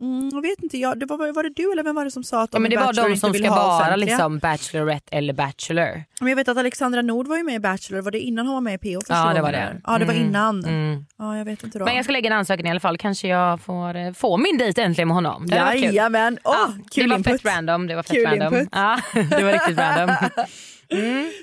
[0.00, 2.24] Mm, jag vet inte, jag, det var, var det du eller vem var det som
[2.24, 6.04] sa att Ja, men det var de som ska vara liksom Bachelorette eller Bachelor.
[6.20, 8.54] Men jag vet att Alexandra Nord var ju med i Bachelor, var det innan hon
[8.54, 9.80] var med i PO Ja, det var det.
[9.86, 10.64] Ja det var Mm, innan.
[10.64, 11.04] mm.
[11.18, 11.84] Ja jag vet inte då.
[11.84, 12.98] Men jag ska lägga en ansökan i alla fall.
[12.98, 15.46] Kanske jag får eh, få min dejt äntligen med honom.
[15.46, 15.94] Det hade varit kul.
[15.94, 17.42] Jajamän, Ja, kul det var input.
[17.42, 17.86] fett random.
[17.86, 18.54] Det var fett Kul random.
[18.54, 18.68] input.
[18.72, 20.16] Ja, det var riktigt random.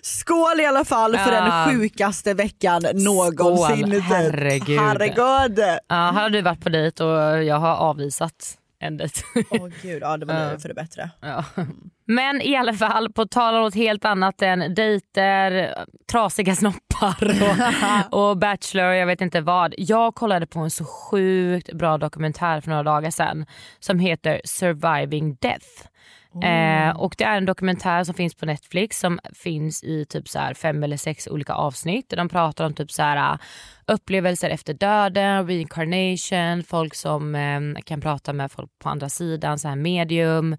[0.03, 1.41] Skål i alla fall för Ja.
[1.41, 3.77] den sjukaste veckan någonsin.
[3.87, 4.79] Skål, herregud.
[4.79, 5.59] Herregud.
[5.87, 9.21] Ja, här har du varit på dejt och jag har avvisat en dejt.
[9.49, 10.59] Åh gud, ja det var Ja.
[10.59, 11.09] för det bättre.
[11.21, 11.43] Ja.
[12.09, 15.75] Men i alla fall, på tal om något helt annat än dejter,
[16.11, 17.17] trasiga snoppar
[18.11, 19.73] och, och Bachelor och jag vet inte vad.
[19.77, 23.45] Jag kollade på en så sjukt bra dokumentär för några dagar sedan
[23.79, 25.67] som heter Surviving Death.
[26.43, 30.39] Eh, och Det är en dokumentär som finns på Netflix som finns i typ så
[30.39, 32.09] här fem eller sex olika avsnitt.
[32.09, 33.39] Där de pratar om typ så här, uh,
[33.87, 39.67] upplevelser efter döden, reincarnation, folk som eh, kan prata med folk på andra sidan, så
[39.67, 40.57] här medium.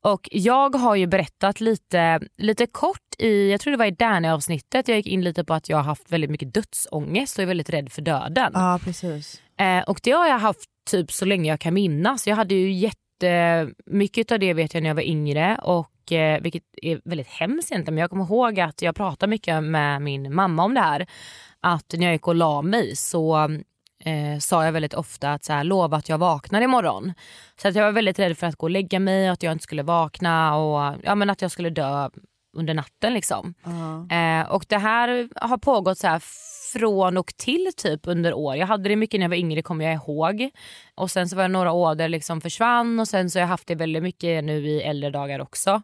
[0.00, 4.88] Och jag har ju berättat lite, lite kort i, jag tror det var i Danny-avsnittet,
[4.88, 7.70] jag gick in lite på att jag har haft väldigt mycket dödsångest och är väldigt
[7.70, 8.52] rädd för döden.
[8.54, 9.42] Ja precis.
[9.60, 10.60] Eh, och det har jag haft
[10.90, 12.26] typ så länge jag kan minnas.
[12.26, 12.72] Jag hade ju
[13.22, 17.72] jättemycket av det vet jag när jag var yngre och eh, vilket är väldigt hemskt
[17.72, 17.94] egentligen.
[17.94, 21.06] Men jag kommer ihåg att jag pratade mycket med min mamma om det här.
[21.60, 23.38] Att när jag gick och la mig så
[24.04, 27.12] eh, sa jag väldigt ofta att så här, lova att jag vaknar imorgon.
[27.62, 29.52] Så att jag var väldigt rädd för att gå och lägga mig och att jag
[29.52, 32.10] inte skulle vakna och ja, men att jag skulle dö
[32.56, 33.14] under natten.
[33.14, 33.54] liksom.
[34.10, 36.22] Eh, och det här har pågått så här
[36.72, 38.56] från och till typ under år.
[38.56, 40.50] Jag hade det mycket när jag var yngre kommer jag ihåg.
[40.94, 43.40] Och sen så var det några år där det liksom försvann och sen så har
[43.40, 45.82] jag haft det väldigt mycket nu i äldre dagar också.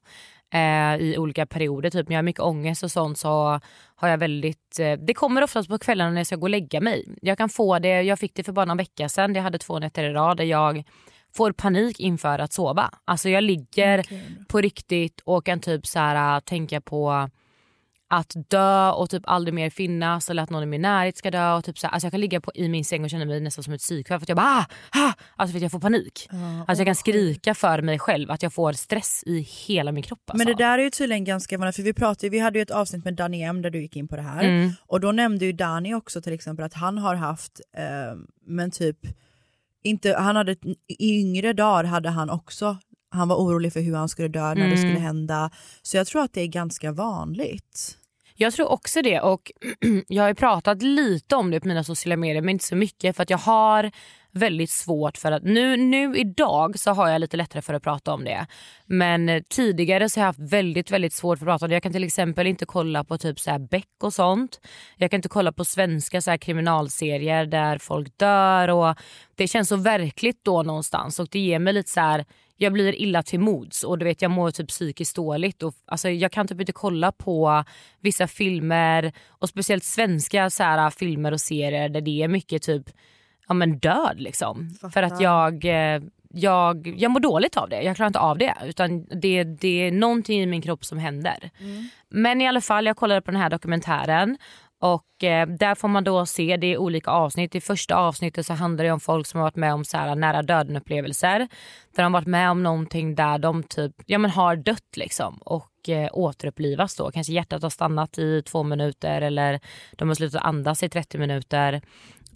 [0.53, 3.61] Eh, I olika perioder, typ när jag har mycket ångest och sånt så
[3.97, 6.81] har jag väldigt, eh, det kommer oftast på kvällarna när jag ska gå och lägga
[6.81, 7.17] mig.
[7.23, 9.79] Jag kan få det, jag fick det för bara någon vecka sedan, jag hade två
[9.79, 10.85] nätter i rad där jag
[11.37, 12.91] får panik inför att sova.
[13.05, 14.03] Alltså jag ligger
[14.49, 17.31] på riktigt och kan typ så här, tänka på
[18.09, 21.53] att dö och typ aldrig mer finnas eller att någon i min närhet ska dö.
[21.53, 23.41] Och typ så här, alltså jag kan ligga på, i min säng och känna mig
[23.41, 25.81] nästan som ett psykfall för att jag bara ah, ah, alltså för att jag får
[25.81, 26.29] panik.
[26.67, 30.21] alltså jag kan skrika för mig själv att jag får stress i hela min kropp.
[30.27, 30.37] Alltså.
[30.37, 32.71] Men det där är ju tydligen ganska vanligt för vi pratade, vi hade ju ett
[32.71, 34.73] avsnitt med Danny M där du gick in på det här Mm.
[34.81, 38.97] och då nämnde ju Danny också till exempel att han har haft, eh, men typ,
[39.83, 40.57] inte, han hade,
[40.89, 42.77] i yngre dagar hade han också,
[43.17, 44.77] han var orolig för hur han skulle dö, när det Mm.
[44.79, 45.51] skulle hända.
[45.83, 47.99] Så jag tror att det är ganska vanligt.
[48.39, 49.53] Jag tror också det och
[50.09, 53.17] jag har ju pratat lite om det på mina sociala medier men inte så mycket
[53.17, 53.91] för att jag har
[54.33, 58.13] väldigt svårt för att nu, nu idag så har jag lite lättare för att prata
[58.13, 58.47] om det.
[58.87, 61.75] Men tidigare så har jag haft väldigt väldigt svårt för att prata om det.
[61.75, 64.61] Jag kan till exempel inte kolla på typ så här Beck och sånt.
[64.97, 68.97] Jag kan inte kolla på svenska så här kriminalserier där folk dör och
[69.35, 72.25] det känns så verkligt då någonstans och det ger mig lite så här
[72.57, 75.63] jag blir illa till mods och du vet jag mår typ psykiskt dåligt.
[75.63, 77.65] Och, alltså, jag kan typ inte kolla på
[78.01, 82.91] vissa filmer och speciellt svenska så här, filmer och serier där det är mycket typ
[83.49, 84.71] ja, men död liksom.
[84.93, 87.83] För att jag, eh, jag, jag mår dåligt av det.
[87.83, 88.55] Jag klarar inte av det.
[88.65, 91.51] Utan det, det är någonting i min kropp som händer.
[92.09, 94.39] Men i alla fall, jag kollade på den här dokumentären
[94.79, 97.55] och eh, där får man då se, det i olika avsnitt.
[97.55, 100.15] I första avsnittet så handlar det om folk som har varit med om så här
[100.15, 101.39] nära döden upplevelser.
[101.39, 101.49] Där
[102.03, 105.89] de har varit med om någonting där de typ, ja men har dött liksom och
[105.89, 107.11] eh, återupplivas då.
[107.11, 109.61] Kanske hjärtat har stannat i två minuter eller
[109.93, 111.83] de har slutat andas i 30 minuter.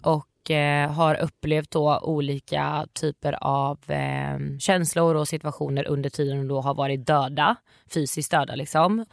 [0.03, 6.47] Och eh, har upplevt då olika typer av eh, känslor och situationer under tiden de
[6.47, 7.55] då har varit döda,
[7.93, 9.05] fysiskt döda liksom.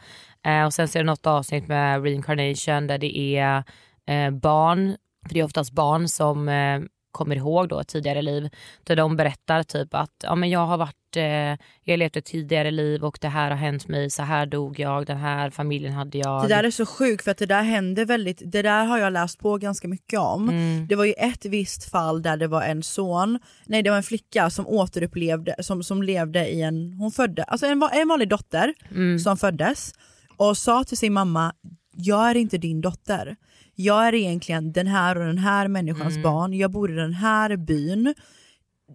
[0.45, 3.63] Eh, och sen så är det något avsnitt med reincarnation där det är
[4.07, 6.81] eh, barn, för det är oftast barn som eh,
[7.11, 8.49] kommer ihåg då tidigare liv.
[8.83, 12.71] Där de berättar typ att ja, men jag har varit, eh, jag levt ett tidigare
[12.71, 16.17] liv och det här har hänt mig, så här dog jag, den här familjen hade
[16.17, 16.41] jag.
[16.41, 19.13] Det där är så sjukt för att det där händer väldigt, det där har jag
[19.13, 20.49] läst på ganska mycket om.
[20.49, 20.87] Mm.
[20.87, 24.03] Det var ju ett visst fall där det var en son, nej det var en
[24.03, 28.73] flicka som återupplevde, som, som levde i en, hon födde, alltså en, en vanlig dotter
[28.91, 29.19] Mm.
[29.19, 29.93] som föddes
[30.39, 31.53] och sa till sin mamma,
[31.95, 33.35] jag är inte din dotter.
[33.75, 36.23] Jag är egentligen den här och den här människans Mm.
[36.23, 38.13] barn, jag bor i den här byn.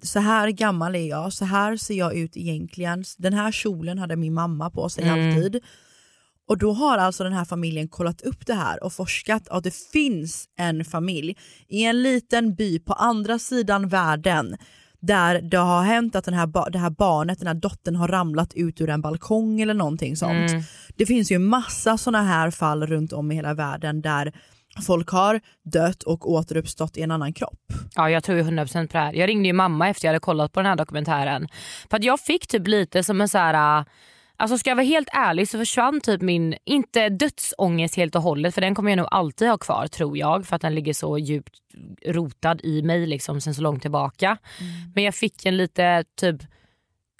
[0.02, 3.04] Så här gammal är jag, så här ser jag ut egentligen.
[3.18, 5.14] Den här kjolen hade min mamma på sig Mm.
[5.34, 5.62] alltid.
[6.48, 9.74] Och då har alltså den här familjen kollat upp det här och forskat att det
[9.74, 11.36] finns en familj
[11.68, 14.56] i en liten by på andra sidan världen
[15.06, 18.54] där det har hänt att den här det här barnet, den här dottern har ramlat
[18.54, 20.50] ut ur en balkong eller någonting sånt.
[20.50, 20.62] Mm.
[20.96, 24.32] Det finns ju massa såna här fall runt om i hela världen där
[24.86, 27.72] folk har dött och återuppstått i en annan kropp.
[27.94, 29.12] Ja jag tror ju 100% på det här.
[29.12, 31.48] Jag ringde ju mamma efter jag hade kollat på den här dokumentären.
[31.90, 33.84] För att jag fick typ lite som en så här.
[34.36, 38.54] Alltså ska jag vara helt ärlig så försvann typ min, inte dödsångest helt och hållet
[38.54, 41.18] för den kommer jag nog alltid ha kvar tror jag för att den ligger så
[41.18, 41.54] djupt
[42.06, 44.38] rotad i mig liksom sen så långt tillbaka.
[44.94, 46.36] Men jag fick en lite typ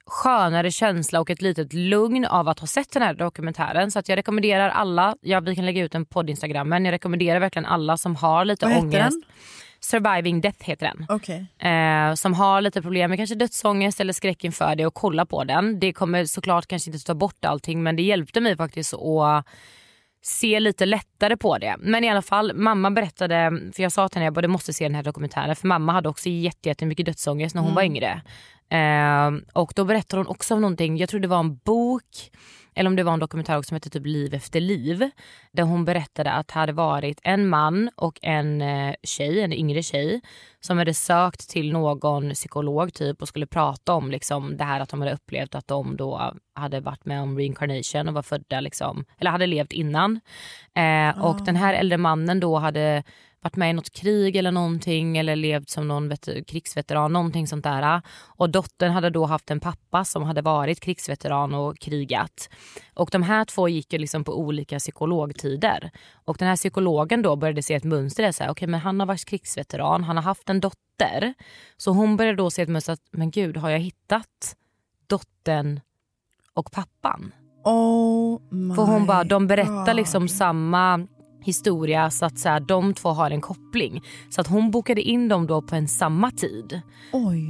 [0.06, 3.90] skönare känsla och ett litet lugn av att ha sett den här dokumentären.
[3.90, 7.40] Så att jag rekommenderar alla, ja vi kan lägga ut en podd Instagrammen, jag rekommenderar
[7.40, 9.10] verkligen alla som har lite Vad heter ångest.
[9.10, 9.22] den?
[9.84, 11.06] Surviving Death heter den.
[11.08, 11.46] Okej.
[11.58, 15.44] Eh, som har lite problem med kanske dödsångest eller skräck inför det och kolla på
[15.44, 15.80] den.
[15.80, 19.46] Det kommer såklart kanske inte ta bort allting men det hjälpte mig faktiskt att
[20.22, 21.76] se lite lättare på det.
[21.78, 24.48] Men i alla fall, mamma berättade, för jag sa till henne att jag bara, "Du
[24.48, 27.82] måste se den här dokumentären för mamma hade också jätte- jättemycket dödsångest när hon var
[27.82, 28.22] yngre.
[28.68, 32.30] Eh, och då berättade hon också om någonting, jag tror det var en bok
[32.74, 35.10] eller om det var en dokumentär också som hette typ Liv efter liv.
[35.52, 39.82] Där hon berättade att det hade varit en man och en eh, tjej, en yngre
[39.82, 40.20] tjej
[40.60, 44.88] som hade sökt till någon psykolog typ och skulle prata om liksom, det här att
[44.88, 49.04] de hade upplevt att de då hade varit med om reincarnation och var födda liksom,
[49.18, 50.20] eller hade levt innan.
[50.74, 53.02] Eh, och den här äldre mannen då hade
[53.44, 57.64] varit med i något krig eller någonting eller levt som någon vet- krigsveteran, någonting sånt
[57.64, 58.02] där.
[58.36, 62.48] Och dottern hade då haft en pappa som hade varit krigsveteran och krigat.
[62.94, 65.90] Och de här två gick ju liksom på olika psykologtider.
[66.24, 69.00] Och den här psykologen då började se ett mönster där, så här, okay, men han
[69.00, 71.34] har varit krigsveteran, han har haft en dotter.
[71.76, 74.56] Så hon började då se ett mönster att, men gud har jag hittat
[75.06, 75.80] dottern
[76.54, 77.32] och pappan?
[77.64, 78.38] Oh
[78.76, 79.96] För hon bara, de berättar God.
[79.96, 81.06] liksom samma
[81.44, 84.02] historia så att så här, de två har en koppling.
[84.28, 86.80] Så att hon bokade in dem då på en samma tid.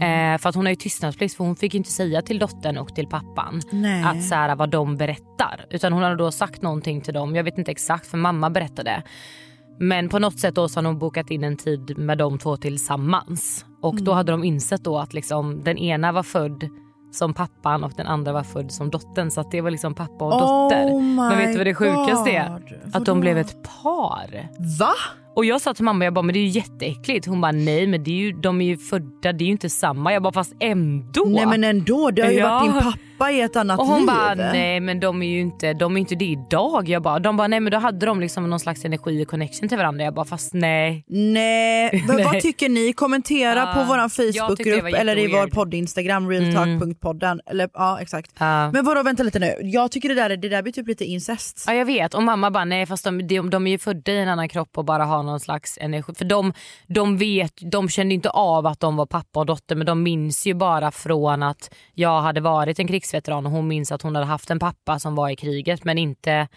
[0.01, 2.95] Eh, för att hon har ju tystnadsplikt för hon fick inte säga till dottern och
[2.95, 4.05] till pappan Nej.
[4.05, 5.67] att så här, vad de berättar.
[5.71, 9.03] Utan hon hade då sagt någonting till dem, jag vet inte exakt för mamma berättade.
[9.79, 12.57] Men på något sätt då så har hon bokat in en tid med de två
[12.57, 13.65] tillsammans.
[13.83, 16.69] Och då hade de insett då att liksom, den ena var född
[17.15, 19.31] som pappan och den andra var född som dottern.
[19.31, 20.87] Så att det var liksom pappa och dotter.
[20.87, 22.49] Oh Men vet du vad det sjukaste är?
[22.49, 22.73] God.
[22.87, 23.05] Att Vadå?
[23.05, 24.49] de blev ett par.
[24.79, 24.95] Va?
[25.37, 27.27] Och jag sa till mamma, jag bara, men det är ju jätteäckligt.
[27.27, 29.71] Hon bara, nej men det är ju, de är ju födda, det är ju inte
[29.71, 30.13] samma.
[30.13, 31.25] Jag bara, fast ändå.
[31.25, 32.49] Nej men ändå, det har ju Ja.
[32.49, 34.07] varit din pappa i ett annat och hon liv.
[34.07, 36.89] bara, nej men de är ju inte, de är inte det idag.
[36.89, 39.69] Jag bara, de bara, nej men då hade de liksom någon slags energi och connection
[39.69, 40.05] till varandra.
[40.05, 41.05] Jag bara, fast nej.
[41.09, 42.41] Nej, vad, vad Nej.
[42.41, 42.93] tycker ni?
[42.93, 45.53] Kommentera Ja, på vår Facebookgrupp eller i vår jätteweird.
[45.53, 47.41] podd-instagram, realtalk.podden.
[47.47, 48.31] Eller, ja exakt.
[48.39, 48.71] Ja.
[48.73, 51.65] Men vadå vänta lite nu, jag tycker det där, det där blir typ lite incest.
[51.67, 54.19] Ja jag vet och mamma bara nej fast de, de, de är ju födda i
[54.19, 56.15] en annan kropp och bara har någon slags energi.
[56.15, 56.53] För de,
[56.87, 60.47] de vet, de kände inte av att de var pappa och dotter men de minns
[60.47, 64.27] ju bara från att jag hade varit en krigsveteran och hon minns att hon hade
[64.27, 66.49] haft en pappa som var i kriget men inte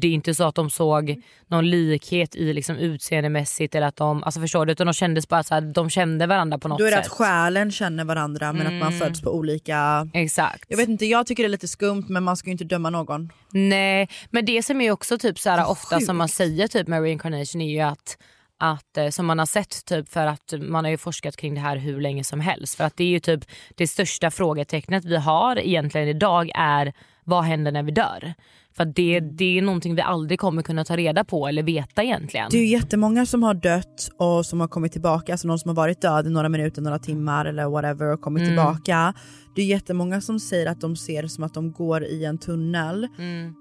[0.00, 4.24] det är inte så att de såg någon likhet i liksom utseendemässigt eller att de,
[4.24, 6.84] alltså förstår du, utan de kändes bara så här, de kände varandra på något Då
[6.84, 7.06] är det sätt.
[7.06, 10.08] att själen känner varandra men att man föds på olika...
[10.14, 10.64] Exakt.
[10.68, 12.90] Jag vet inte, jag tycker det är lite skumt men man ska ju inte döma
[12.90, 13.32] någon.
[13.50, 17.02] Nej, men det som är också typ så här, ofta som man säger typ med
[17.02, 18.16] reincarnation är ju att
[18.58, 21.60] att, eh, som man har sett typ för att man har ju forskat kring det
[21.60, 22.74] här hur länge som helst.
[22.74, 26.92] För att det är ju typ det största frågetecknet vi har egentligen idag är
[27.24, 28.34] vad händer när vi dör?
[28.76, 32.02] För att det, det är någonting vi aldrig kommer kunna ta reda på eller veta
[32.02, 32.48] egentligen.
[32.50, 35.68] Det är ju jättemånga som har dött och som har kommit tillbaka, alltså någon som
[35.68, 39.14] har varit död i några minuter, några timmar eller whatever och kommit tillbaka.
[39.54, 43.08] Det är jättemånga som säger att de ser som att de går i en tunnel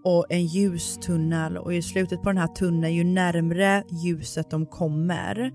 [0.03, 5.51] och en ljustunnel och i slutet på den här tunneln, ju närmre ljuset de kommer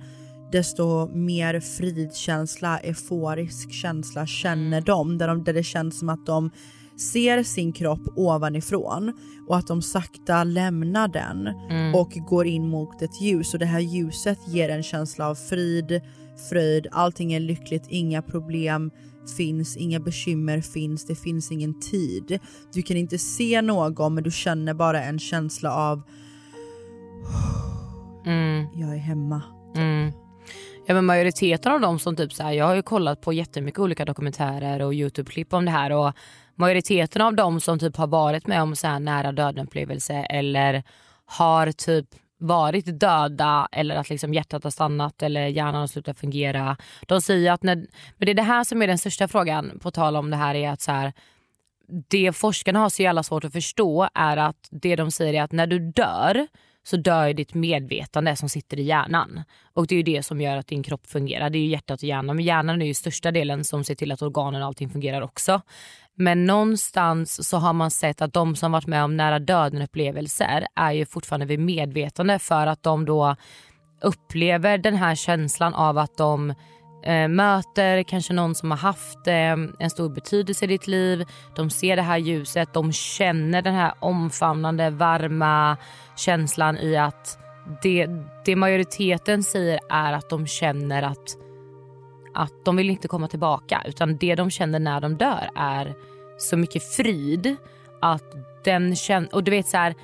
[0.53, 5.19] desto mer fridkänsla, euforisk känsla känner de.
[5.19, 6.51] Där, de, där det känns som att de
[6.99, 9.13] ser sin kropp ovanifrån
[9.49, 11.49] och att de sakta lämnar den
[11.95, 16.01] och går in mot ett ljus och det här ljuset ger en känsla av frid,
[16.51, 18.91] fröjd, allting är lyckligt, inga problem
[19.37, 22.39] finns, inga bekymmer finns, det finns ingen tid.
[22.73, 26.03] Du kan inte se någon men du känner bara en känsla av
[28.75, 29.43] jag är hemma.
[29.77, 30.13] Mm.
[30.87, 33.81] Ja, men majoriteten av dem som typ så här, jag har ju kollat på jättemycket
[33.81, 36.13] olika dokumentärer och Youtube-klipp om det här och
[36.59, 40.83] majoriteten av dem som typ har varit med om så här nära döden upplevelse eller
[41.25, 42.07] har typ
[42.39, 46.77] varit döda eller att liksom hjärtat har stannat eller hjärnan har slutat fungera.
[47.07, 47.77] De säger att när,
[48.17, 50.55] men det är det här som är den största frågan på tal om det här
[50.55, 51.13] är att så här,
[52.09, 55.53] det forskarna har så jävla svårt att förstå är att det de säger är att
[55.53, 56.47] när du dör
[56.83, 59.43] så dör ditt medvetande som sitter i hjärnan.
[59.75, 61.51] Och det är ju det som gör att din kropp fungerar.
[61.51, 62.37] Det är ju hjärtat och hjärnan.
[62.37, 65.61] Men hjärnan är ju största delen som ser till att organen och allting fungerar också.
[66.19, 70.67] Men någonstans så har man sett att de som varit med om nära döden upplevelser
[70.77, 73.37] är ju fortfarande vid medvetande för att de då
[74.03, 76.55] upplever den här känslan av att de
[77.05, 81.25] eh, möter kanske någon som har haft eh, en stor betydelse i ditt liv.
[81.57, 85.77] De ser det här ljuset, de känner den här omfamnande, varma
[86.17, 87.39] känslan i att
[87.83, 88.09] det,
[88.45, 91.37] det majoriteten säger är att de känner att,
[92.39, 95.95] att de vill inte komma tillbaka utan det de känner när de dör är
[96.39, 97.57] så mycket frid
[98.01, 98.25] att
[98.65, 99.95] den känner, och du vet så här,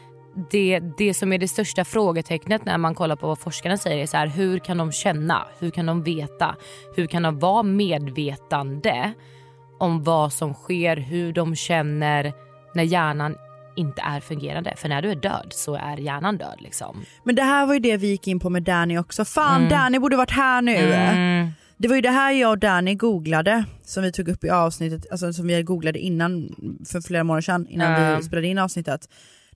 [0.50, 4.06] det, det som är det största frågetecknet när man kollar på vad forskarna säger är
[4.06, 5.46] så här, hur kan de känna?
[5.58, 6.56] Hur kan de veta?
[6.96, 9.12] Hur kan de vara medvetande
[9.78, 12.32] om vad som sker, hur de känner
[12.74, 13.36] när hjärnan
[13.76, 14.74] inte är fungerande?
[14.76, 17.04] För när du är död så är hjärnan död liksom.
[17.24, 19.24] Men det här var ju det vi gick in på med Danny också.
[19.24, 21.52] Fan Danny borde varit här nu.
[21.76, 25.06] Det var ju det här jag och Danny googlade som vi tog upp i avsnittet,
[25.10, 26.54] alltså som vi googlade innan
[26.86, 28.16] för flera månader sedan innan Ja.
[28.16, 29.08] vi spelade in avsnittet.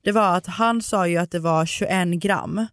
[0.03, 2.66] Det var att han sa ju att det var 21 gram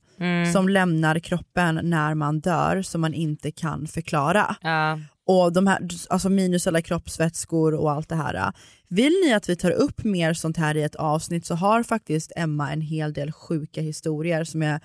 [0.53, 4.55] som lämnar kroppen när man dör som man inte kan förklara.
[4.61, 4.99] Ja.
[5.27, 5.79] Och de här,
[6.09, 8.53] alltså minus alla kroppsvätskor och allt det här.
[8.87, 12.31] Vill ni att vi tar upp mer sånt här i ett avsnitt så har faktiskt
[12.35, 14.79] Emma en hel del sjuka historier som är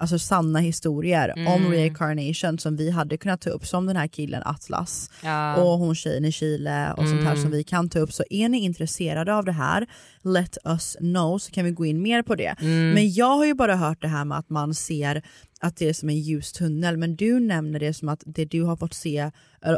[0.00, 4.42] alltså sanna historier om reincarnation som vi hade kunnat ta upp som den här killen
[4.44, 5.56] Atlas Ja.
[5.56, 8.12] och hon tjejen i Chile och sånt här som vi kan ta upp.
[8.12, 9.86] Så är ni intresserade av det här,
[10.22, 12.54] let us know så kan vi gå in mer på det.
[12.94, 15.22] Men jag har ju bara hört det här med att man ser
[15.60, 18.62] att det är som en ljus tunnel men du nämner det som att det du
[18.62, 19.30] har fått se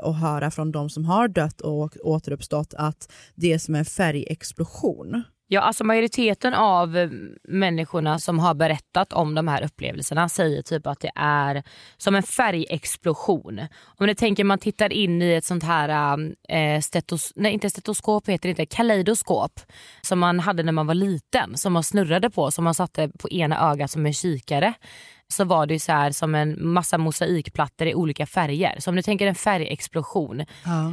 [0.02, 5.22] och höra från de som har dött och återuppstått att det är som en färgexplosion.
[5.52, 7.10] Ja, alltså majoriteten av eh,
[7.48, 11.62] människorna som har berättat om de här upplevelserna säger typ att det är
[11.96, 13.60] som en färgexplosion.
[13.98, 18.28] Om ni tänker man tittar in i ett sånt här, eh, stetos, nej inte stetoskop
[18.28, 19.60] heter det inte, kaleidoskop
[20.02, 23.30] som man hade när man var liten som man snurrade på som man satte på
[23.30, 24.74] ena ögat som en kikare
[25.28, 28.76] så var det så här som en massa mosaikplattor i olika färger.
[28.78, 30.44] Så om du tänker en färgexplosion,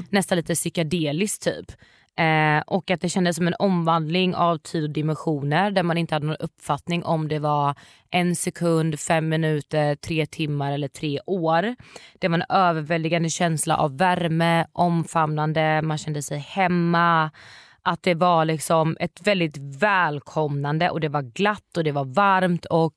[0.09, 1.71] nästan lite psykedeliskt typ.
[2.19, 6.15] Eh, och att det kändes som en omvandling av tid och dimensioner där man inte
[6.15, 7.75] hade någon uppfattning om det var
[8.09, 11.75] en sekund, fem minuter, tre timmar eller tre år.
[12.19, 17.31] Det var en överväldigande känsla av värme, omfamnande, man kände sig hemma.
[17.83, 22.65] Att det var liksom ett väldigt välkomnande och det var glatt och det var varmt
[22.65, 22.95] och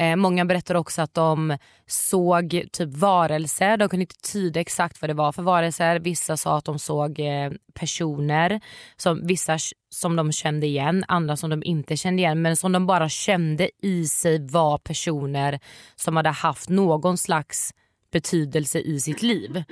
[0.00, 3.76] Eh, många berättar också att de såg typ varelser.
[3.76, 5.98] De kunde inte tyda exakt vad det var för varelser.
[5.98, 8.60] Vissa sa att de såg eh, personer.
[8.96, 9.58] Som, vissa
[9.90, 12.42] som de kände igen, andra som de inte kände igen.
[12.42, 15.60] Men som de bara kände i sig var personer
[15.96, 17.74] som hade haft någon slags
[18.12, 19.64] betydelse i sitt liv.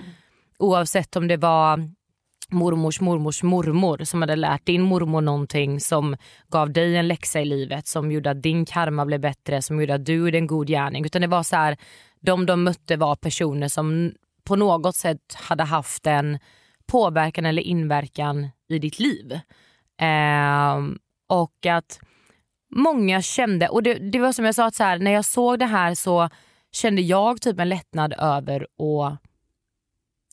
[0.58, 1.90] Oavsett om det var
[2.52, 6.16] mormors mormors mormor som hade lärt din mormor någonting som
[6.48, 9.94] gav dig en läxa i livet som gjorde att din karma blev bättre, som gjorde
[9.94, 11.04] att du gjorde en god gärning.
[11.04, 11.76] Utan det var så här,
[12.20, 14.12] de de mötte var personer som
[14.44, 16.38] på något sätt hade haft en
[16.86, 19.32] påverkan eller inverkan i ditt liv.
[20.00, 20.76] Eh,
[21.28, 22.00] och att
[22.70, 25.58] många kände, och det, det var som jag sa, att så här, när jag såg
[25.58, 26.28] det här så
[26.72, 29.18] kände jag typ en lättnad över att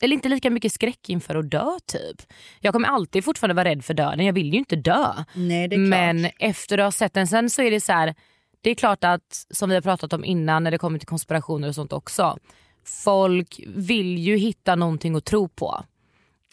[0.01, 2.21] eller inte lika mycket skräck inför att dö typ.
[2.59, 5.13] Jag kommer alltid fortfarande vara rädd för döden, jag vill ju inte dö.
[5.33, 8.15] Nej, det är Men efter att ha sett den sen så är det så här,
[8.61, 11.67] det är klart att som vi har pratat om innan när det kommer till konspirationer
[11.67, 12.37] och sånt också.
[12.85, 15.83] Folk vill ju hitta någonting att tro på.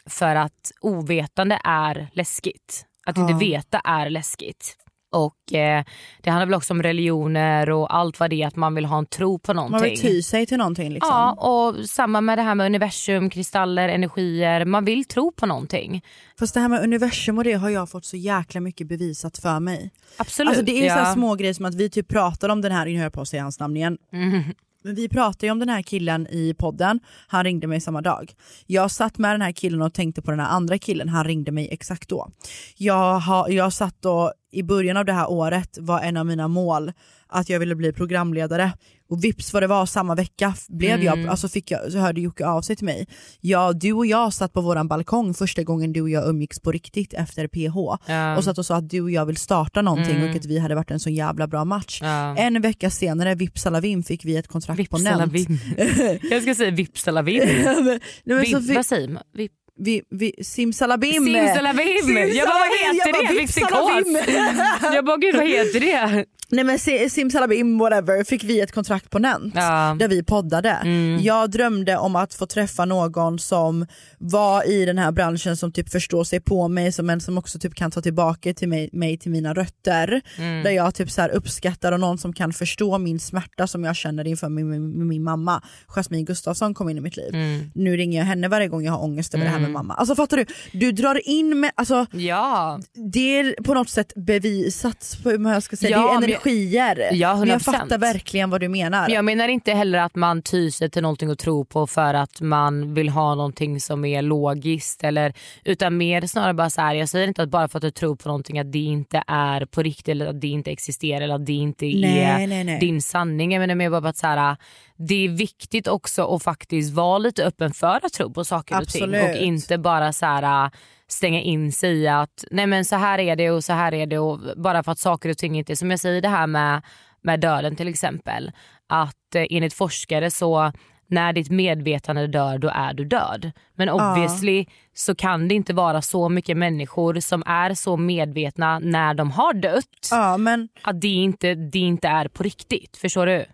[0.06, 2.86] För att ovetande är läskigt.
[3.06, 3.38] Att inte Ja.
[3.38, 4.76] veta är läskigt.
[5.12, 5.84] Och eh,
[6.20, 8.98] Det handlar väl också om religioner och allt vad det är att man vill ha
[8.98, 9.80] en tro på någonting.
[9.80, 10.92] Man vill ty sig till någonting.
[10.92, 11.10] Liksom.
[11.10, 14.64] Ja, och samma med det här med universum, kristaller, energier.
[14.64, 16.04] Man vill tro på någonting.
[16.38, 19.60] Fast det här med universum och det har jag fått så jäkla mycket bevisat för
[19.60, 19.90] mig.
[20.16, 20.48] Absolut.
[20.48, 21.04] Alltså det är ja.
[21.04, 23.42] så små grejer som att vi typ pratar om den här, nu jag på säga
[23.42, 23.98] hans namn igen.
[24.12, 24.42] Mm.
[24.84, 28.32] Men vi pratade ju om den här killen i podden, han ringde mig samma dag.
[28.66, 31.52] Jag satt med den här killen och tänkte på den här andra killen, han ringde
[31.52, 32.28] mig exakt då.
[32.76, 36.48] Jag, har, jag satt då, i början av det här året var en av mina
[36.48, 36.92] mål
[37.28, 38.72] att jag ville bli programledare.
[39.08, 41.28] Och vips vad det var, samma vecka blev jag, Mm.
[41.30, 43.06] alltså fick jag, så hörde Jocke av sig till mig.
[43.40, 46.72] Ja, du och jag satt på våran balkong första gången du och jag umgicks på
[46.72, 48.02] riktigt efter PH.
[48.12, 48.36] Ja.
[48.36, 50.30] Och satt och sa att du och jag vill starta någonting Mm.
[50.30, 52.02] och att vi hade varit en så jävla bra match.
[52.36, 55.32] En vecka senare, vips alla vim, fick vi ett kontrakt på Nent.
[56.30, 57.42] Jag ska säga vipsalavim.
[57.64, 59.22] Nej, men Vip, fick- vad säger man?
[59.34, 59.52] Vip,
[59.84, 61.24] vi, vi, simsalabim!
[61.24, 62.16] simsalavim!
[62.34, 63.40] Jag bara vad heter Jag bara, det?
[63.40, 64.14] Vipsalavim!
[64.14, 64.94] psykos.
[64.94, 66.24] Jag bara gud vad heter det?
[66.52, 69.96] Nej men si- simsalabim whatever fick vi ett kontrakt på Nent Ja.
[69.98, 70.70] där vi poddade.
[70.70, 71.18] Mm.
[71.22, 73.86] Jag drömde om att få träffa någon som
[74.18, 77.58] var i den här branschen som typ förstår sig på mig som en som också
[77.58, 80.20] typ kan ta tillbaka till mig, mig till mina rötter.
[80.38, 80.62] Mm.
[80.62, 84.26] Där jag typ så uppskattar och någon som kan förstå min smärta som jag känner
[84.26, 85.62] inför min, min, min mamma.
[85.88, 87.34] Jasmine Gustafsson kom in i mitt liv.
[87.34, 87.70] Mm.
[87.74, 89.94] Nu ringer jag henne varje gång jag har ångest över det här med mamma.
[89.94, 90.46] Alltså fattar du?
[90.72, 92.80] Du drar in med, alltså Ja.
[93.12, 95.90] det är på något sätt bevisat, på hur jag ska säga.
[95.90, 97.08] Ja, energier.
[97.12, 97.64] Ja, men jag 100%.
[97.64, 99.00] fattar verkligen vad du menar.
[99.00, 102.14] Men jag menar inte heller att man tyr sig till någonting att tro på för
[102.14, 105.04] att man vill ha någonting som är logiskt.
[105.04, 105.34] Eller,
[105.64, 108.16] utan mer snarare bara så här, jag säger inte att bara för att du tror
[108.16, 111.46] på någonting att det inte är på riktigt eller att det inte existerar eller att
[111.46, 112.80] det inte Nej, är nej, nej.
[112.80, 113.52] din sanning.
[113.52, 114.56] Jag menar mer bara att så här,
[114.96, 118.88] det är viktigt också att faktiskt vara lite öppen för att tro på saker och
[118.88, 119.02] ting.
[119.02, 119.36] Absolut.
[119.36, 120.70] Och inte bara så här
[121.12, 124.06] stänga in sig i att nej men så här är det och så här är
[124.06, 126.46] det och bara för att saker och ting inte är som jag säger det här
[126.46, 126.82] med,
[127.22, 128.52] med döden till exempel.
[128.86, 130.72] Att eh, enligt forskare så
[131.06, 133.52] när ditt medvetande dör då är du död.
[133.74, 139.14] Men obviously så kan det inte vara så mycket människor som är så medvetna när
[139.14, 142.96] de har dött Ja men, att det inte, det inte är på riktigt.
[142.96, 143.44] Förstår du?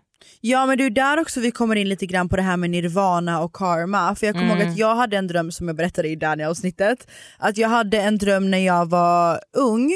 [0.41, 2.69] Ja men det är där också vi kommer in lite grann på det här med
[2.69, 4.15] nirvana och karma.
[4.15, 4.59] För jag kommer Mm.
[4.61, 7.07] ihåg att jag hade en dröm som jag berättade i Daniel-avsnittet.
[7.37, 9.91] Att jag hade en dröm när jag var ung.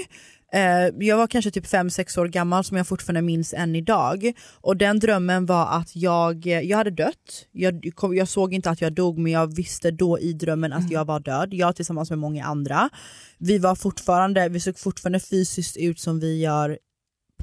[0.53, 4.31] Eh, Jag var kanske typ 5-6 år gammal som jag fortfarande minns än idag.
[4.61, 7.45] Och den drömmen var att jag, jag hade dött.
[7.51, 10.91] Jag, kom- jag såg inte att jag dog men jag visste då i drömmen att
[10.91, 11.49] jag var död.
[11.53, 12.89] Jag tillsammans med många andra.
[13.37, 16.77] Vi, var fortfarande, vi såg fortfarande fysiskt ut som vi gör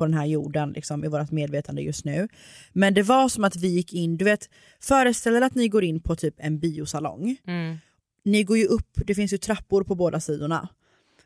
[0.00, 2.28] på den här jorden liksom, i vårt medvetande just nu.
[2.72, 5.84] Men det var som att vi gick in, du vet föreställ er att ni går
[5.84, 7.36] in på typ en biosalong.
[8.24, 10.68] Ni går ju upp, det finns ju trappor på båda sidorna.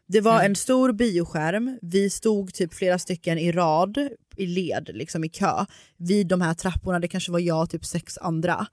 [0.06, 3.98] Det var en stor bioskärm, vi stod typ flera stycken i rad,
[4.36, 5.66] i led, liksom i kö,
[5.96, 8.66] vid de här trapporna, det kanske var jag och typ sex andra.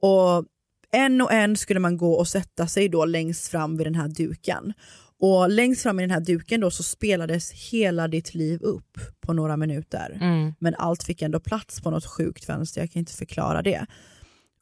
[0.00, 0.44] Och
[0.92, 4.08] en och en skulle man gå och sätta sig då längst fram vid den här
[4.08, 4.72] duken.
[5.20, 9.32] Och längst fram i den här duken då så spelades hela ditt liv upp på
[9.32, 10.18] några minuter.
[10.58, 13.86] Men allt fick ändå plats på något sjukt vänster, jag kan inte förklara det.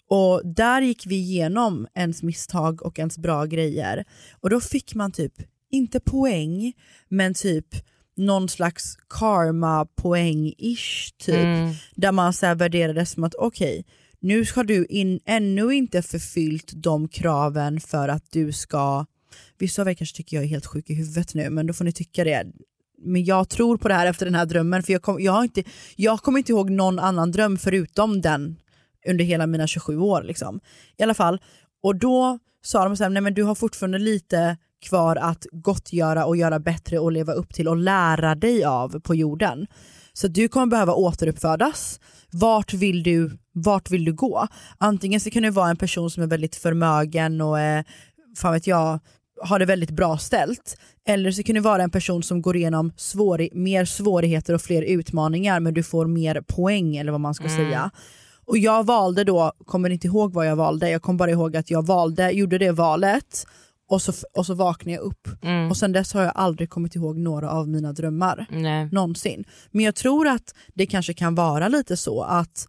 [0.09, 4.05] Och där gick vi igenom ens misstag och ens bra grejer.
[4.40, 5.32] Och då fick man typ
[5.70, 6.72] inte poäng,
[7.09, 7.66] men typ
[8.16, 11.34] någon slags karma-poäng-ish typ.
[11.34, 11.74] Mm.
[11.94, 13.84] Där man så här värderar det som att okej,
[14.20, 19.07] nu har du in, ännu inte förfyllt de kraven för att du ska,
[19.58, 21.84] vissa av er kanske tycker jag är helt sjuk i huvudet nu men då får
[21.84, 22.46] ni tycka det.
[23.04, 25.42] Men jag tror på det här efter den här drömmen för jag, kom, jag, har
[25.42, 25.62] inte,
[25.96, 28.56] jag kommer inte ihåg någon annan dröm förutom den
[29.08, 30.22] under hela mina 27 år.
[30.22, 30.60] Liksom.
[30.96, 31.40] I alla fall,
[31.82, 36.24] och då sa de så här, nej men du har fortfarande lite kvar att gottgöra
[36.24, 39.66] och göra bättre och leva upp till och lära dig av på jorden.
[40.12, 42.00] Så du kommer behöva återuppfödas.
[42.30, 44.46] Vart vill du, vart vill du gå?
[44.78, 47.84] Antingen så kan du vara en person som är väldigt förmögen och är,
[48.36, 49.00] fan vet jag,
[49.43, 50.76] har det väldigt bra ställt.
[51.09, 54.82] Eller så kan du vara en person som går igenom svår, mer svårigheter och fler
[54.82, 57.90] utmaningar men du får mer poäng eller vad man ska säga.
[58.45, 61.70] Och jag valde då, kommer inte ihåg vad jag valde, jag kommer bara ihåg att
[61.70, 63.47] jag valde, gjorde det valet
[63.88, 65.28] och så, och så vaknade jag upp.
[65.43, 65.70] Mm.
[65.70, 68.47] Och sen dess har jag aldrig kommit ihåg några av mina drömmar.
[68.51, 68.88] Nej.
[68.93, 69.45] Någonsin.
[69.70, 72.68] Men jag tror att det kanske kan vara lite så att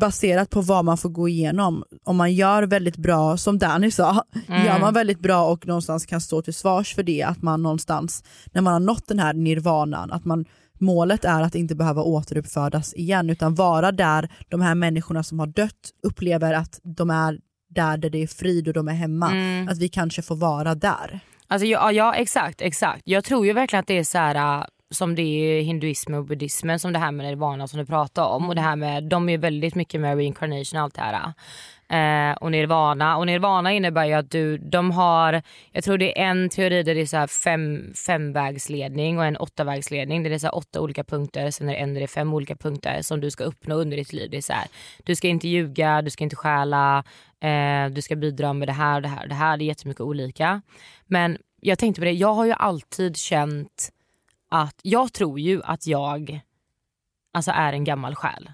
[0.00, 4.24] baserat på vad man får gå igenom, om man gör väldigt bra, som Danny sa,
[4.48, 4.66] Mm.
[4.66, 8.24] gör man väldigt bra och någonstans kan stå till svars för det, att man någonstans,
[8.52, 10.44] när man har nått den här nirvanan, att man
[10.80, 15.46] Målet är att inte behöva återuppfödas igen utan vara där de här människorna som har
[15.46, 17.38] dött upplever att de är
[17.70, 19.30] där, där det är frid och de är hemma.
[19.30, 19.68] Mm.
[19.68, 21.20] Att vi kanske får vara där.
[21.46, 23.02] Alltså, ja, ja exakt, exakt.
[23.04, 26.18] Jag tror ju verkligen att det är så här äh, som det är i hinduismen
[26.18, 28.48] och buddhismen som det här med nirvana som du pratar om.
[28.48, 31.32] Och det här med, de är väldigt mycket med reincarnation och allt det här.
[31.92, 33.16] Eh, och nirvana.
[33.16, 36.94] Och nirvana innebär ju att du, de har, jag tror det är en teori där
[36.94, 40.22] det är så här fem, femvägsledning och en åttavägsledning.
[40.22, 42.08] Där det är så här åtta olika punkter, sen är det en där det är
[42.08, 44.30] fem olika punkter som du ska uppnå under ditt liv.
[44.30, 44.66] Det är så här,
[45.04, 47.04] du ska inte ljuga, du ska inte stjäla,
[47.40, 49.56] eh, du ska bidra med det här och det här det här.
[49.56, 50.62] Det är jättemycket olika.
[51.06, 53.90] Men jag tänkte på det, jag har ju alltid känt
[54.52, 56.40] att, jag tror ju att jag
[57.32, 58.52] alltså är en gammal själ.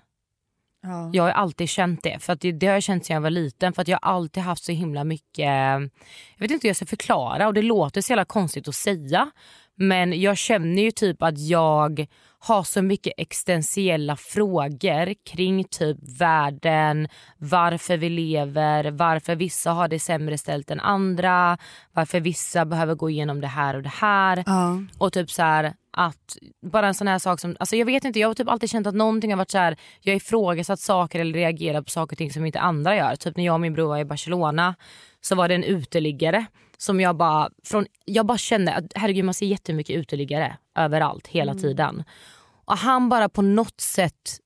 [0.83, 1.11] Ja.
[1.13, 2.19] Jag har alltid känt det.
[2.19, 3.73] För att det, det har jag känt sedan jag var liten.
[3.73, 5.47] För att jag har alltid haft så himla mycket...
[5.47, 5.91] Jag
[6.39, 9.31] vet inte hur jag ska förklara och det låter så jävla konstigt att säga.
[9.79, 12.07] Men jag känner ju typ att jag
[12.41, 17.09] har så mycket existentiella frågor kring typ världen,
[17.39, 21.59] varför vi lever, varför vissa har det sämre ställt än andra,
[21.93, 24.43] varför vissa behöver gå igenom det här och det här.
[24.47, 24.79] Ja.
[24.99, 28.19] Och typ så här att bara en sån här sak som, alltså jag vet inte,
[28.19, 31.33] jag har typ alltid känt att någonting har varit så här, jag ifrågasatt saker eller
[31.33, 33.17] reagerat på saker och ting som inte andra gör.
[33.17, 34.75] Typ när jag och min bror var i Barcelona
[35.21, 36.47] så var det en uteliggare
[36.79, 41.55] som jag bara, från, jag bara kände att herregud man ser jättemycket uteliggare överallt hela
[41.55, 42.05] tiden.
[42.65, 44.41] Och han bara på något sätt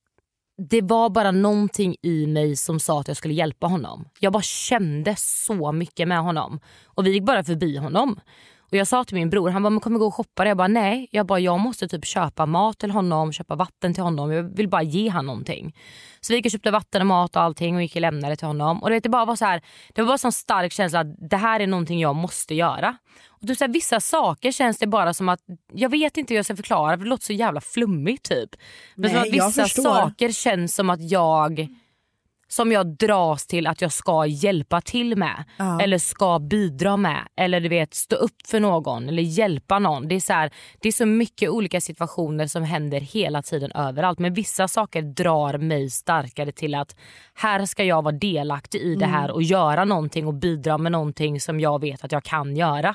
[0.69, 4.05] det var bara någonting i mig som sa att jag skulle hjälpa honom.
[4.21, 6.61] Jag bara kände så mycket med honom.
[6.85, 8.21] Och vi gick bara förbi honom.
[8.73, 10.47] Och jag sa till min bror, han bara, men kommer gå och shoppa?
[10.47, 11.09] Jag bara, nej.
[11.11, 14.33] Jag bara, jag måste typ köpa mat till honom, köpa vatten till honom.
[14.33, 15.77] Jag vill bara ge honom någonting.
[16.21, 18.47] Så vi gick och köpte vatten och mat och allting och gick och lämnade till
[18.47, 18.83] honom.
[18.83, 19.63] Och det, vet, det bara var så här,
[19.95, 22.97] det var bara en sån stark känsla att det här är någonting jag måste göra.
[23.29, 25.41] Och typ så här, vissa saker känns det bara som att,
[25.73, 28.51] jag vet inte hur jag ska förklara för det låter så jävla flummigt typ.
[28.95, 31.69] Men Nej, vissa saker känns som att jag
[32.53, 35.45] som jag dras till att jag ska hjälpa till med.
[35.57, 35.81] Ja.
[35.81, 37.21] Eller ska bidra med.
[37.37, 40.09] Eller du vet stå upp för någon eller hjälpa någon.
[40.09, 40.51] Det är, så här,
[40.81, 44.19] det är så mycket olika situationer som händer hela tiden överallt.
[44.19, 46.97] Men vissa saker drar mig starkare till att
[47.35, 49.11] här ska jag vara delaktig i det Mm.
[49.21, 52.95] här och göra någonting och bidra med någonting som jag vet att jag kan göra.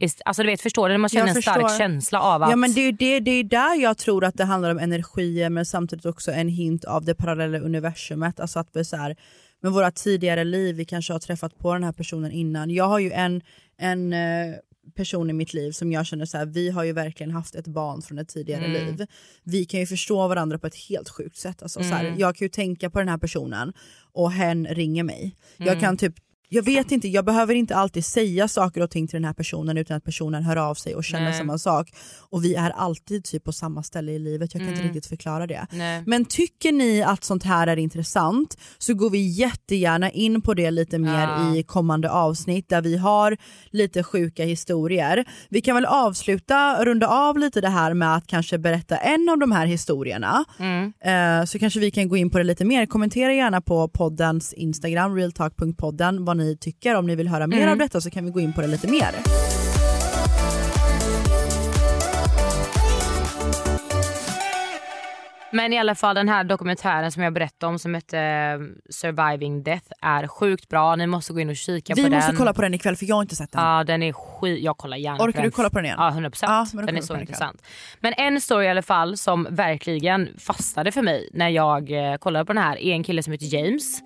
[0.00, 0.98] Ist- Alltså du vet, förstår du?
[0.98, 2.50] Man känner en stark känsla av att...
[2.50, 5.50] Ja men det är, det, det är där jag tror att det handlar om energier
[5.50, 8.40] men samtidigt också en hint av det parallella universumet.
[8.40, 9.16] Alltså att vi så här,
[9.60, 12.70] med våra tidigare liv, vi kanske har träffat på den här personen innan.
[12.70, 13.42] Jag har ju en,
[13.78, 14.54] en eh,
[14.96, 17.66] person i mitt liv som jag känner så här, vi har ju verkligen haft ett
[17.66, 18.86] barn från ett tidigare Mm.
[18.86, 19.06] liv.
[19.42, 21.62] Vi kan ju förstå varandra på ett helt sjukt sätt.
[21.62, 22.18] Alltså, så här, Mm.
[22.18, 23.72] jag kan ju tänka på den här personen
[24.12, 25.36] och hen ringer mig.
[25.56, 25.80] Jag Mm.
[25.80, 26.14] kan typ
[26.48, 29.78] jag vet inte, jag behöver inte alltid säga saker och ting till den här personen
[29.78, 31.38] utan att personen hör av sig och känner Nej.
[31.38, 31.90] samma sak.
[32.30, 34.94] Och vi är alltid typ på samma ställe i livet, jag kan inte Mm.
[34.94, 35.66] riktigt förklara det.
[35.72, 36.02] Nej.
[36.06, 40.70] Men tycker ni att sånt här är intressant så går vi jättegärna in på det
[40.70, 41.56] lite mer Ja.
[41.56, 43.36] i kommande avsnitt där vi har
[43.70, 45.24] lite sjuka historier.
[45.48, 49.38] Vi kan väl avsluta, runda av lite det här med att kanske berätta en av
[49.38, 50.44] de här historierna.
[50.58, 50.92] Mm.
[51.40, 52.86] Eh, så kanske vi kan gå in på det lite mer.
[52.86, 56.94] Kommentera gärna på poddens Instagram, realtalk.podden, vad ni tycker.
[56.94, 57.70] Om ni vill höra mer Mm.
[57.70, 59.14] av detta så kan vi gå in på det lite mer.
[65.52, 68.60] Men i alla fall den här dokumentären som jag berättade om som heter eh,
[68.90, 70.96] Surviving Death är sjukt bra.
[70.96, 72.36] Ni måste gå in och kika Vi på måste den.
[72.36, 73.62] kolla på den ikväll för jag har inte sett den.
[73.64, 75.96] Ja den är skit, jag kollar gärna Orkar du kolla på den igen?
[75.98, 76.38] Ja 100%.
[76.42, 77.62] Ja, men den är vi så den intressant.
[78.00, 82.44] Men en story i alla fall som verkligen fastnade för mig när jag eh, kollade
[82.44, 84.00] på den här är en kille som heter James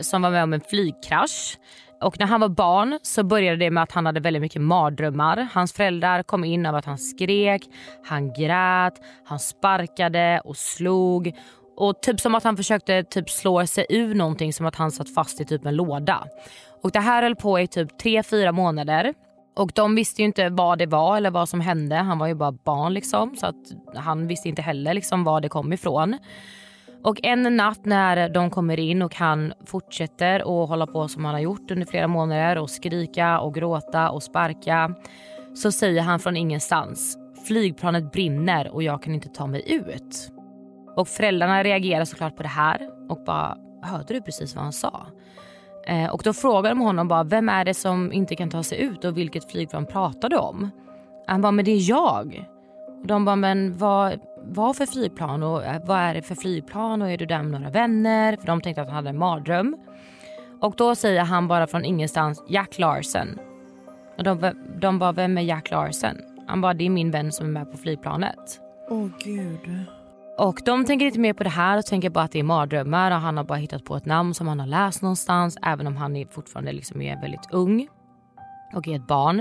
[0.00, 1.58] som var med om en flygkrasch.
[2.00, 5.48] Och när han var barn så började det med att han hade väldigt mycket mardrömmar.
[5.52, 7.62] Hans föräldrar kom in av att han skrek,
[8.04, 11.32] han grät, han sparkade och slog.
[11.76, 15.14] Och typ som att han försökte typ slå sig ur någonting som att han satt
[15.14, 16.26] fast i typ en låda.
[16.82, 19.14] Och det här höll på i typ 3-4 månader.
[19.56, 21.96] Och de visste ju inte vad det var eller vad som hände.
[21.96, 23.36] Han var ju bara barn liksom.
[23.36, 26.18] Så att han visste inte heller liksom var det kom ifrån.
[27.04, 31.34] Och en natt när de kommer in och han fortsätter att hålla på som han
[31.34, 34.94] har gjort under flera månader och skrika och gråta och sparka
[35.54, 40.32] så säger han från ingenstans flygplanet brinner och jag kan inte ta mig ut.
[40.96, 45.06] Och föräldrarna reagerar såklart på det här och bara hörde du precis vad han sa?
[45.86, 48.80] Eh, och då frågar de honom bara vem är det som inte kan ta sig
[48.80, 50.70] ut och vilket flygplan pratar du om?
[51.26, 52.44] Han bara men det är jag.
[53.00, 54.20] Och de bara men vad,
[54.52, 57.60] vad för flygplan och eh, vad är det för flygplan och är du där med
[57.60, 58.36] några vänner?
[58.36, 59.76] För de tänkte att han hade en mardröm.
[60.60, 63.38] Och då säger han bara från ingenstans Jack Larsen.
[64.18, 66.16] Och de, de bara vem är Jack Larsen?
[66.46, 68.60] Han bara det är min vän som är med på flygplanet.
[68.88, 69.84] Åh gud.
[70.38, 73.10] Och de tänker inte mer på det här och tänker bara att det är mardrömmar
[73.10, 75.96] och han har bara hittat på ett namn som han har läst någonstans även om
[75.96, 77.88] han är fortfarande liksom är väldigt ung
[78.74, 79.40] och är ett barn.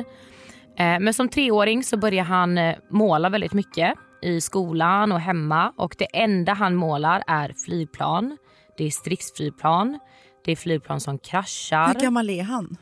[0.75, 5.73] Eh, Men som treåring så börjar han eh, måla väldigt mycket i skolan och hemma
[5.77, 8.37] och det enda han målar är flygplan.
[8.77, 9.99] Det är stridsflygplan.
[10.45, 11.87] Det är flygplan som kraschar.
[11.87, 12.77] Hur gammal är han?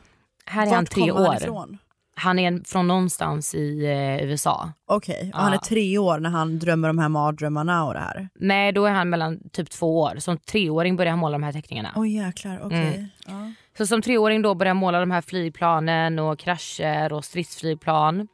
[0.46, 1.36] Här är han Vart tre han år.
[1.36, 1.78] ifrån?
[2.16, 4.72] Han är från någonstans i eh, USA.
[4.88, 8.30] Okej, och han är tre år när han drömmer de här mardrömmarna och det här.
[8.36, 10.16] Nej, då är han mellan typ två år.
[10.18, 11.94] Som treåring börjar han måla de här teckningarna.
[11.96, 12.96] Oj jäklar, okej.
[12.96, 13.06] Mm.
[13.28, 13.54] Ja.
[13.78, 18.28] Så som treåring då börjar han måla de här flygplanen och krascher och stridsflygplan.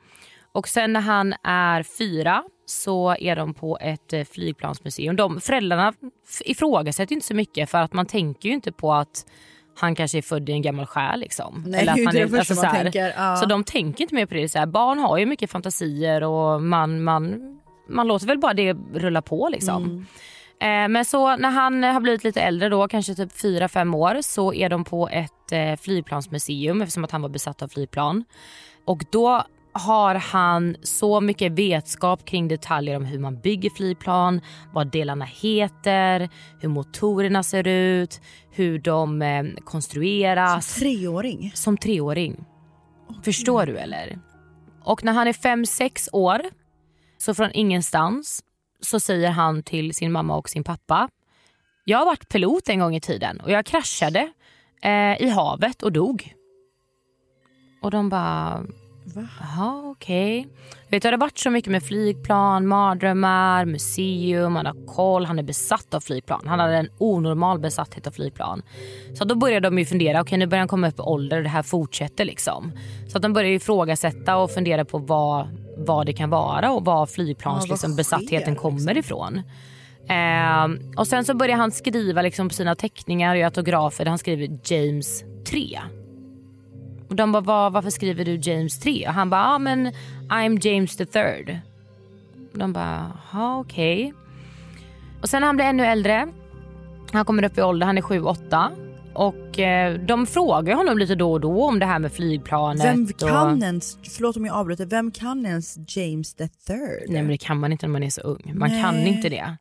[0.51, 5.16] Och sen när han är fyra så är de på ett eh, flygplansmuseum.
[5.16, 5.93] De, föräldrarna
[6.45, 9.26] ifrågasätter inte så mycket för att man tänker ju inte på att
[9.78, 11.20] han kanske är född i en gammal själ.
[11.20, 11.63] Liksom.
[11.68, 13.36] Nej, Eller att är han första alltså, man så tänker, ja.
[13.36, 14.49] Så de tänker inte mer på det.
[14.49, 17.41] Så här, barn har ju mycket fantasier och man, man,
[17.89, 19.49] man låter väl bara det rulla på.
[19.49, 19.84] liksom.
[19.84, 20.05] Mm.
[20.59, 24.53] Eh, men så när han har blivit lite äldre då, kanske typ 4-5 år, så
[24.53, 28.24] är de på ett eh, flygplansmuseum eftersom att han var besatt av flygplan.
[28.86, 29.43] Och då
[29.76, 34.41] har han så mycket vetskap kring detaljer om hur man bygger flygplan,
[34.73, 38.21] vad delarna heter, hur motorerna ser ut,
[38.51, 40.73] hur de eh, konstrueras.
[40.73, 41.51] Som treåring?
[41.55, 42.45] Som treåring.
[43.23, 44.19] Förstår du eller?
[44.84, 46.41] Och när han är 5-6 år,
[47.17, 48.43] så från ingenstans,
[48.82, 51.09] så säger han till sin mamma och sin pappa.
[51.84, 54.32] Jag har varit pilot en gång i tiden och jag kraschade
[54.82, 56.34] eh, i havet och dog.
[57.82, 58.63] Och de bara...
[59.16, 60.47] Jaha, okej.
[60.89, 65.39] Vet du, det har varit så mycket med flygplan, mardrömmar, museum, han har koll, han
[65.39, 66.41] är besatt av flygplan.
[66.47, 68.61] Han hade en onormal besatthet av flygplan.
[69.13, 71.43] Så då började de ju fundera, okej nu börjar han komma upp i ålder och
[71.43, 72.72] det här fortsätter liksom.
[73.07, 75.47] Så att de började ifrågasätta och fundera på vad,
[75.78, 79.41] vad det kan vara och var flygplans Ja, liksom, besattheten sker, kommer ifrån.
[80.09, 84.20] Ehm, och sen så börjar han skriva liksom, på sina teckningar och autografer där han
[84.20, 85.80] skriver James 3.
[87.16, 89.07] Och de bara, Var, varför skriver du James 3?
[89.07, 89.91] Och han bara, ja men
[90.30, 91.59] I'm James the third.
[92.53, 94.13] Och de bara, ja okej.
[95.22, 96.28] Och sen när han blir ännu äldre,
[97.11, 98.70] han kommer upp i ålder, han är 7-8.
[99.13, 102.86] Och eh, de frågar honom lite då och då om det här med flygplanet.
[102.86, 103.20] Vem och...
[103.20, 107.09] kan ens, förlåt om jag avbryter, vem kan ens James the third?
[107.09, 108.51] Nej men det kan man inte när man är så ung.
[108.55, 108.82] Man Nej.
[108.82, 109.57] kan inte det.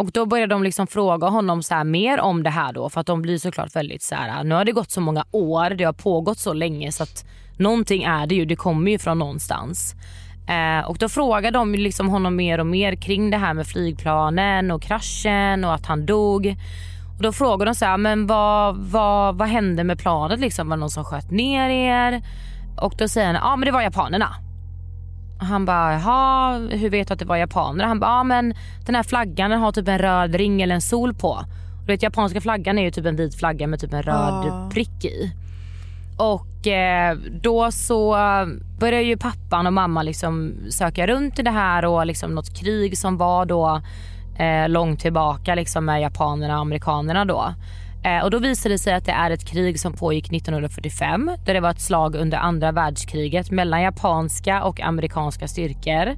[0.00, 3.00] Och då börjar de liksom fråga honom så här mer om det här då för
[3.00, 4.44] att de blir såklart väldigt så här.
[4.44, 7.24] nu har det gått så många år, det har pågått så länge så att
[7.58, 9.94] någonting är det ju, det kommer ju från någonstans.
[10.48, 14.70] Eh, och då frågar de liksom honom mer och mer kring det här med flygplanen
[14.70, 16.56] och kraschen och att han dog.
[17.16, 20.68] Och då frågar de så här, men vad, vad, vad hände med planet liksom?
[20.68, 22.22] Var det någon som sköt ner er?
[22.80, 24.45] Och då säger han, ja ah, men det var japanerna.
[25.38, 27.84] Han bara, jaha, hur vet du att det var japaner?
[27.84, 28.54] Han bara, ja men
[28.86, 31.40] den här flaggan den har typ en röd ring eller en sol på.
[31.80, 34.70] Du vet japanska flaggan är ju typ en vit flagga med typ en röd Ja.
[34.72, 35.32] prick i.
[36.18, 38.16] Och eh, då så
[38.80, 42.98] börjar ju pappan och mamma liksom söka runt i det här och liksom något krig
[42.98, 43.80] som var då
[44.38, 47.54] eh, långt tillbaka liksom med japanerna och amerikanerna då.
[48.06, 51.54] Eh, och då visade det sig att det är ett krig som pågick 1945 där
[51.54, 56.14] det var ett slag under andra världskriget mellan japanska och amerikanska styrkor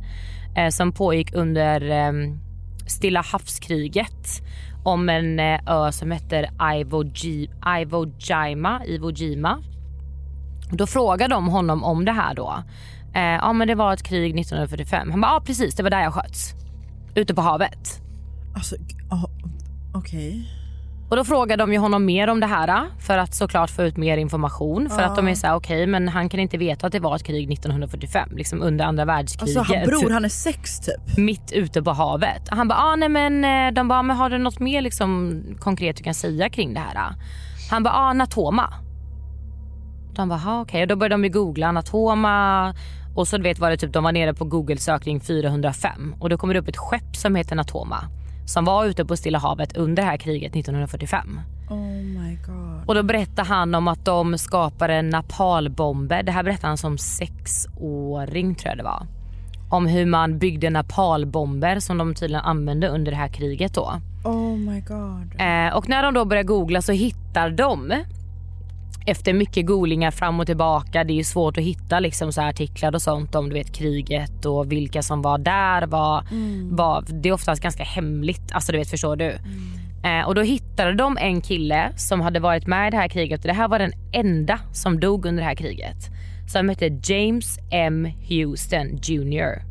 [0.56, 2.12] eh, som pågick under eh,
[2.86, 4.42] Stilla havskriget
[4.84, 7.48] om en eh, ö som heter Iwo, G
[7.80, 8.84] Iwo Jima.
[8.86, 9.62] Iwo Jima.
[10.70, 12.62] Då frågade de honom om det här då.
[13.14, 15.10] Eh, ja men det var ett krig 1945.
[15.10, 16.54] Han bara ja precis det var där jag sköts.
[17.14, 18.00] Ute på havet.
[18.54, 18.76] Alltså,
[19.10, 19.38] oh, okej.
[19.94, 20.57] okej.
[21.08, 23.96] Och då frågar de ju honom mer om det här för att såklart få ut
[23.96, 24.90] mer information.
[24.90, 27.24] För att de är såhär okej men han kan inte veta att det var ett
[27.24, 29.56] krig 1945 liksom under andra världskriget.
[29.56, 31.16] Alltså han, bror han är sex typ.
[31.16, 32.42] Mitt ute på havet.
[32.48, 35.96] Han bara ah, nej men eh, de bara men har du något mer liksom konkret
[35.96, 37.14] du kan säga kring det här?
[37.70, 38.74] Han bara ah, Natoma.
[40.14, 42.74] De bara ah, okej och då började de ju googla Natoma
[43.16, 46.30] och så du vet var det typ de var nere på google sökning 405 och
[46.30, 48.04] då kommer det upp ett skepp som heter Natoma
[48.48, 51.40] som var ute på Stilla havet under det här kriget 1945.
[51.70, 52.88] Oh my god.
[52.88, 56.22] Och då berättar han om att de skapade napalbomber.
[56.22, 59.06] Det här berättar han som sexåring tror jag det var.
[59.70, 64.00] Om hur man byggde napalbomber som de tydligen använde under det här kriget då.
[64.24, 65.40] Oh my god.
[65.40, 67.92] Eh, och när de då börjar googla så hittar de
[69.08, 72.48] efter mycket googlingar fram och tillbaka, det är ju svårt att hitta liksom så här
[72.48, 75.86] artiklar och sånt om du vet kriget och vilka som var där.
[75.86, 76.24] Var,
[76.76, 79.38] var, det är oftast ganska hemligt, alltså du vet förstår du.
[80.04, 83.40] Eh, och då hittade de en kille som hade varit med i det här kriget
[83.40, 86.10] och det här var den enda som dog under det här kriget.
[86.52, 89.67] Som hette James M Houston Jr.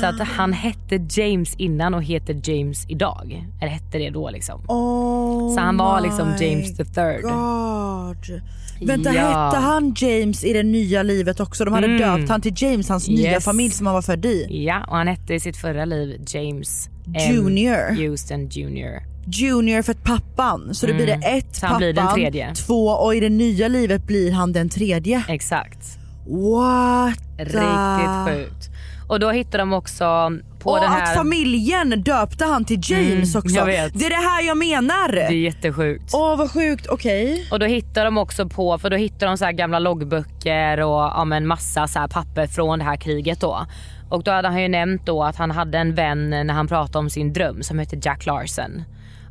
[0.00, 3.44] Så att han hette James innan och heter James idag.
[3.60, 4.60] Eller hette det då liksom.
[4.68, 7.22] Oh Så han var liksom James the third.
[7.22, 8.40] God.
[8.80, 9.20] Vänta Ja.
[9.44, 11.64] hette han James i det nya livet också?
[11.64, 11.98] De hade Mm.
[12.20, 13.44] döpt han till James, hans nya Yes.
[13.44, 14.64] familj som han var född i.
[14.66, 17.14] Ja, och han hette i sitt förra liv James M.
[17.34, 17.96] Junior.
[18.08, 19.02] Houston Jr.
[19.32, 20.74] Junior för att pappan.
[20.74, 21.42] Så då blir det ett Mm.
[21.52, 22.54] Så han pappan, blir den tredje.
[22.54, 25.22] två och i det nya livet blir han den tredje.
[25.28, 25.98] Exakt.
[26.26, 28.70] What Riktigt sjukt.
[29.08, 31.02] Och då hittar de också på och den här...
[31.02, 33.64] att familjen döpte han till James Mm, också.
[33.64, 35.12] Det är det här jag menar.
[35.12, 36.10] Det är jättesjukt.
[36.14, 37.48] Åh vad sjukt, okej.
[37.50, 41.00] Och då hittar de också på, för då hittar de så här gamla loggböcker och
[41.00, 43.66] ja, men massa så papper från det här kriget då.
[44.10, 46.98] Och då hade han ju nämnt då att han hade en vän när han pratade
[46.98, 48.84] om sin dröm som hette Jack Larson.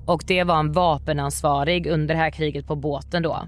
[0.05, 3.47] Och det var en vapenansvarig under det här kriget på båten då.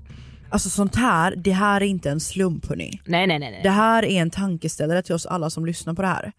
[0.52, 3.02] Alltså sånt här, det här är inte en slump hörni.
[3.06, 3.52] Nej nej nej.
[3.52, 3.60] nej.
[3.64, 6.32] Det här är en tankeställare till oss alla som lyssnar på det här.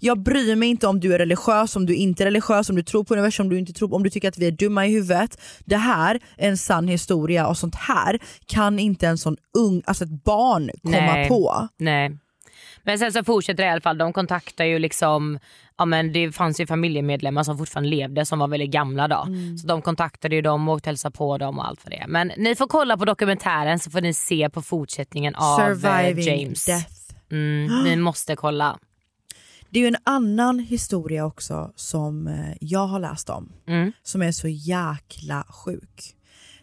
[0.00, 2.82] Jag bryr mig inte om du är religiös, om du inte är religiös, om du
[2.82, 4.86] tror på universum, om du inte tror på, om du tycker att vi är dumma
[4.86, 5.40] i huvudet.
[5.64, 10.04] Det här är en sann historia och sånt här kan inte en sån ung, alltså
[10.04, 11.28] ett barn komma Nej.
[11.28, 11.68] på.
[11.78, 12.18] Nej.
[12.84, 13.98] Men sen så fortsätter det i alla fall.
[13.98, 15.38] De kontaktar ju liksom,
[15.78, 19.24] ja men det fanns ju familjemedlemmar som fortfarande levde som var väldigt gamla då.
[19.26, 19.58] Mm.
[19.58, 22.04] Så de kontaktade ju dem och åkte hälsa på dem och allt för det.
[22.08, 26.24] Men ni får kolla på dokumentären så får ni se på fortsättningen av eh, Surviving
[26.24, 26.66] James.
[26.66, 26.92] death.
[27.30, 28.78] Mm, ni måste kolla.
[29.70, 33.52] Det är ju en annan historia också som eh, jag har läst om.
[33.68, 33.92] Mm.
[34.02, 36.14] Som är så jäkla sjuk.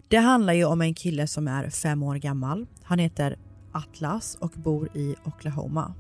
[0.08, 2.68] Det handlar ju om en kille som är fem år gammal.
[2.84, 3.38] Han heter
[3.72, 5.94] Atlas och bor i Oklahoma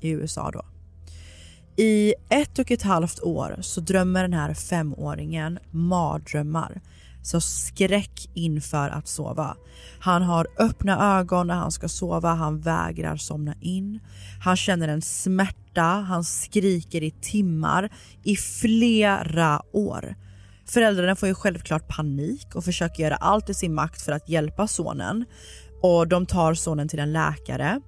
[0.00, 0.64] i USA då.
[1.76, 6.80] I ett och ett halvt år så drömmer den här femåringen mardrömmar.
[7.22, 9.56] Så skräck inför att sova.
[10.00, 14.00] Han har öppna ögon när han ska sova, han vägrar somna in.
[14.44, 17.92] Han känner en smärta, han skriker i timmar
[18.24, 20.14] i flera år.
[20.66, 24.66] Föräldrarna får ju självklart panik och försöker göra allt i sin makt för att hjälpa
[24.66, 25.24] sonen.
[25.82, 27.80] Och de tar sonen till en läkare.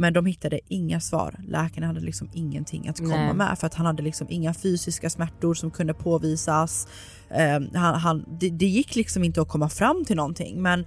[0.00, 1.34] Men de hittade inga svar.
[1.48, 3.34] Läkarna hade liksom ingenting att komma Nej.
[3.34, 6.88] med för att han hade liksom inga fysiska smärtor som kunde påvisas.
[7.30, 10.62] Eh, han, han, det, det gick liksom inte att komma fram till någonting.
[10.62, 10.86] Men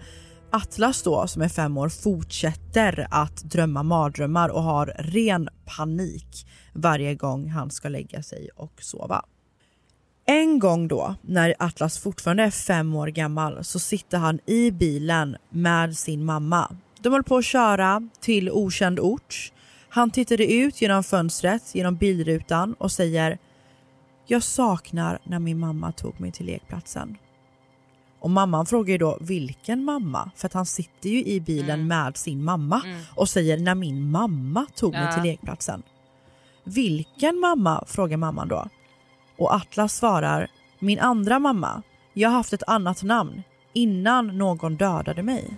[0.51, 7.16] Atlas då som är fem år fortsätter att drömma mardrömmar och har ren panik varje
[7.16, 9.26] gång han ska lägga sig och sova.
[10.26, 15.38] En gång då, när Atlas fortfarande är fem år gammal, så sitter han i bilen
[15.49, 16.76] med sin mamma.
[17.04, 19.51] De håller på att köra till okänd ort.
[19.89, 23.38] Han tittade ut genom fönstret, genom bilrutan och säger
[24.26, 27.18] “Jag saknar när min mamma tog mig till lekplatsen”.
[28.20, 30.32] Och mamman frågar ju då vilken mamma?
[30.36, 32.82] För att han sitter ju i bilen med sin mamma
[33.16, 35.14] och säger när min mamma tog mig Ja.
[35.14, 35.84] till lekplatsen.
[36.64, 37.84] Vilken mamma?
[37.88, 38.68] frågar mamman då.
[39.38, 40.47] Och Atlas svarar
[40.80, 41.82] min andra mamma.
[42.14, 43.43] Jag har haft ett annat namn
[43.74, 45.58] innan någon dödade mig.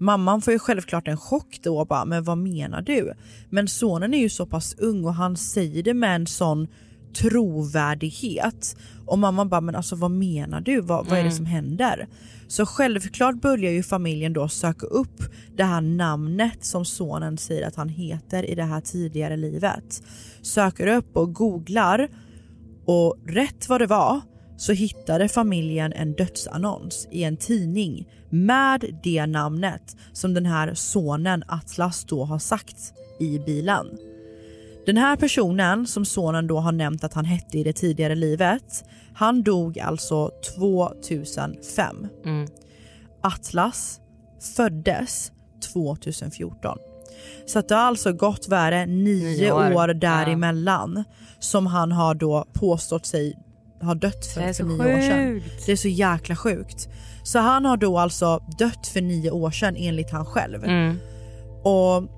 [0.00, 3.12] Mamman får ju självklart en chock då och bara, men vad menar du?
[3.50, 6.68] Men sonen är ju så pass ung och han säger det med en sån
[7.14, 8.76] trovärdighet.
[9.06, 10.80] Och mamman bara, men alltså vad menar du?
[10.80, 12.08] Vad, vad är det som händer?
[12.48, 15.22] Så självklart börjar ju familjen då söka upp
[15.56, 20.02] det här namnet som sonen säger att han heter i det här tidigare livet.
[20.42, 22.08] Söker upp och googlar
[22.84, 24.20] Och rätt vad det var
[24.60, 31.44] så hittade familjen en dödsannons i en tidning med det namnet som den här sonen
[31.48, 32.76] Atlas då har sagt
[33.20, 33.86] i bilen.
[34.86, 38.84] Den här personen som sonen då har nämnt att han hette i det tidigare livet,
[39.14, 42.08] han dog alltså 2005.
[42.24, 42.48] Mm.
[43.20, 44.00] Atlas
[44.56, 45.32] föddes
[45.72, 46.78] 2014.
[47.46, 49.74] Så att det har alltså gått vad är det, nio år.
[49.74, 51.04] år däremellan
[51.38, 53.36] som han har då påstått sig
[53.80, 55.42] ha dött för, för nio år sedan.
[55.66, 56.88] Det är så jäkla sjukt.
[57.22, 60.64] Så han har då alltså dött för nio år sedan enligt han själv.
[60.64, 60.96] Mm.
[61.64, 62.08] Och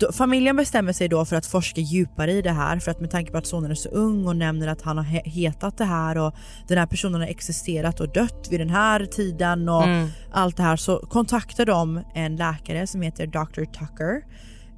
[0.00, 3.10] då, familjen bestämmer sig då för att forska djupare i det här för att med
[3.10, 5.84] tanke på att sonen är så ung och nämner att han har he- hetat det
[5.84, 6.34] här och
[6.68, 10.08] den här personen har existerat och dött vid den här tiden och Mm.
[10.32, 13.64] allt det här så kontaktar de en läkare som heter Dr.
[13.64, 14.22] Tucker.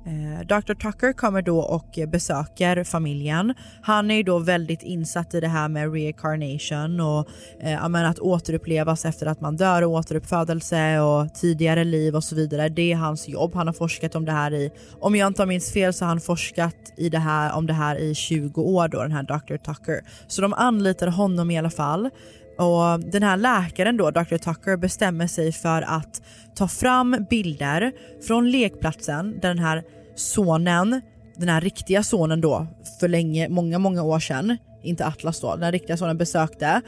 [0.06, 0.74] Eh, Dr.
[0.74, 3.55] Tucker kommer då och besöker familjen.
[3.82, 7.28] Han är ju då väldigt insatt i det här med reincarnation och
[7.60, 12.68] eh, att återupplevas efter att man dör och återuppfödelse och tidigare liv och så vidare.
[12.68, 13.55] Det är hans jobb.
[13.55, 14.70] Han har forskat om det här i,
[15.01, 17.97] om jag inte minns fel så har han forskat i det här, om det här
[17.97, 19.56] i 20 år då, den här Dr.
[19.56, 20.01] Tucker.
[20.26, 22.10] Så de anlitar honom i alla fall.
[22.59, 24.36] Och den här läkaren då, Dr.
[24.36, 26.22] Tucker, bestämmer sig för att
[26.55, 27.93] ta fram bilder
[28.26, 29.82] från lekplatsen där den här
[30.14, 31.00] sonen,
[31.36, 32.66] den här riktiga sonen då,
[33.00, 36.80] för länge, många, många år sedan, inte Atlas då, den här riktiga sonen besökte.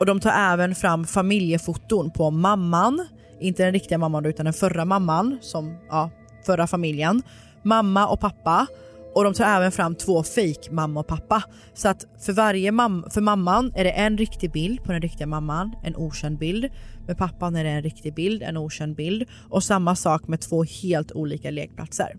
[0.00, 3.06] Och de tar även fram familjefoton på mamman,
[3.40, 6.10] inte den riktiga mamman då, utan den förra mamman, som, ja,
[6.46, 7.22] förra familjen.
[7.62, 8.66] Mamma och pappa.
[9.14, 11.42] Och de tar även fram två fake mamma och pappa.
[11.74, 15.26] Så att för varje mam för mamman är det en riktig bild på den riktiga
[15.26, 16.68] mamman, en okänd bild.
[17.06, 19.28] Med pappan är det en riktig bild, en okänd bild.
[19.48, 22.16] Och samma sak med två helt olika lekplatser.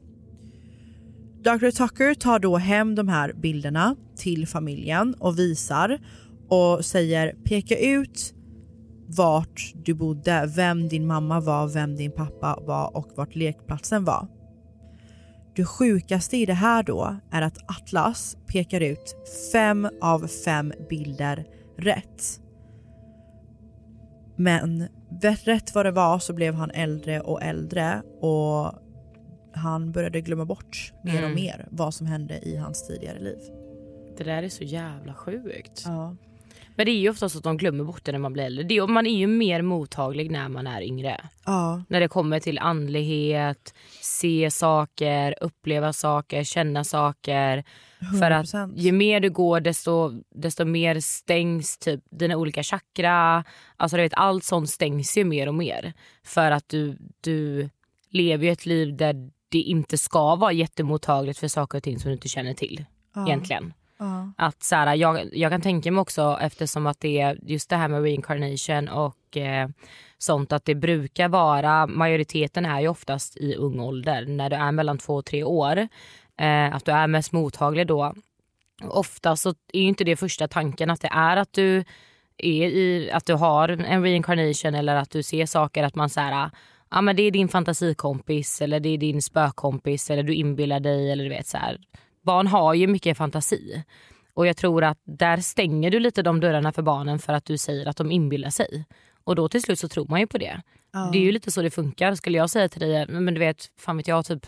[1.43, 1.71] Dr.
[1.71, 5.99] Tucker tar då hem de här bilderna till familjen och visar
[6.49, 8.33] och säger peka ut
[9.07, 14.27] vart du bodde, vem din mamma var, vem din pappa var och vart lekplatsen var.
[15.55, 19.15] Det sjukaste i det här då är att Atlas pekar ut
[19.53, 21.45] fem av fem bilder
[21.77, 22.41] rätt.
[24.35, 24.87] Men
[25.21, 28.73] rätt vad det var så blev han äldre och äldre och
[29.53, 31.33] han började glömma bort mer och Mm.
[31.35, 33.37] mer vad som hände i hans tidigare liv.
[34.17, 35.83] Det där är så jävla sjukt.
[35.85, 36.15] Ja.
[36.75, 38.63] Men det är ju ofta så att de glömmer bort det när man blir äldre.
[38.63, 41.21] Det är, man är ju mer mottaglig när man är yngre.
[41.45, 41.83] Ja.
[41.89, 47.63] När det kommer till andlighet, se saker, uppleva saker, känna saker.
[48.19, 48.73] För att 100%.
[48.77, 53.43] ju mer du går desto, desto mer stängs typ dina olika chakra.
[53.77, 55.93] Alltså du vet, allt sånt stängs ju mer och mer.
[56.23, 57.69] För att du, du
[58.09, 62.09] lever ju ett liv där det inte ska vara jättemottagligt för saker och ting som
[62.09, 62.85] du inte känner till.
[63.15, 63.27] Ja.
[63.27, 63.73] Egentligen.
[63.97, 64.31] Ja.
[64.37, 67.75] Att så här, jag, jag kan tänka mig också eftersom att det är just det
[67.75, 69.69] här med reincarnation och eh,
[70.17, 74.71] sånt att det brukar vara, majoriteten är ju oftast i ung ålder när du är
[74.71, 75.77] mellan två och tre år.
[76.37, 78.13] Eh, att du är mest mottaglig då.
[78.83, 81.83] Ofta så är ju inte det första tanken att det är att du
[82.37, 86.19] är i, att du har en reincarnation eller att du ser saker att man så
[86.19, 86.51] här,
[86.91, 91.11] ja men det är din fantasikompis eller det är din spökkompis eller du inbillar dig
[91.11, 91.77] eller du vet så här.
[92.21, 93.83] Barn har ju mycket fantasi.
[94.33, 97.57] Och jag tror att där stänger du lite de dörrarna för barnen för att du
[97.57, 98.85] säger att de inbillar sig.
[99.23, 100.61] Och då till slut så tror man ju på det.
[101.11, 102.15] Det är ju lite så det funkar.
[102.15, 104.47] Skulle jag säga till dig, men du vet, fan vet jag typ.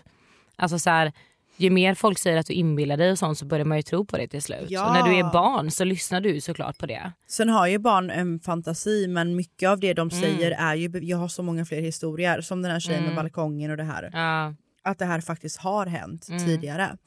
[0.56, 1.12] Alltså så här,
[1.58, 4.06] ju mer folk säger att du inbillar dig och sånt så börjar man ju tro
[4.06, 4.66] på det till slut.
[4.70, 4.88] Ja.
[4.88, 7.12] Och när du är barn så lyssnar du såklart på det.
[7.28, 10.22] Sen har ju barn en fantasi men mycket av det de Mm.
[10.22, 13.24] säger är ju, jag har så många fler historier som den här tjejen med Mm.
[13.24, 14.10] balkongen och det här.
[14.14, 14.54] Ja.
[14.84, 16.46] Att det här faktiskt har hänt Mm.
[16.46, 16.98] tidigare.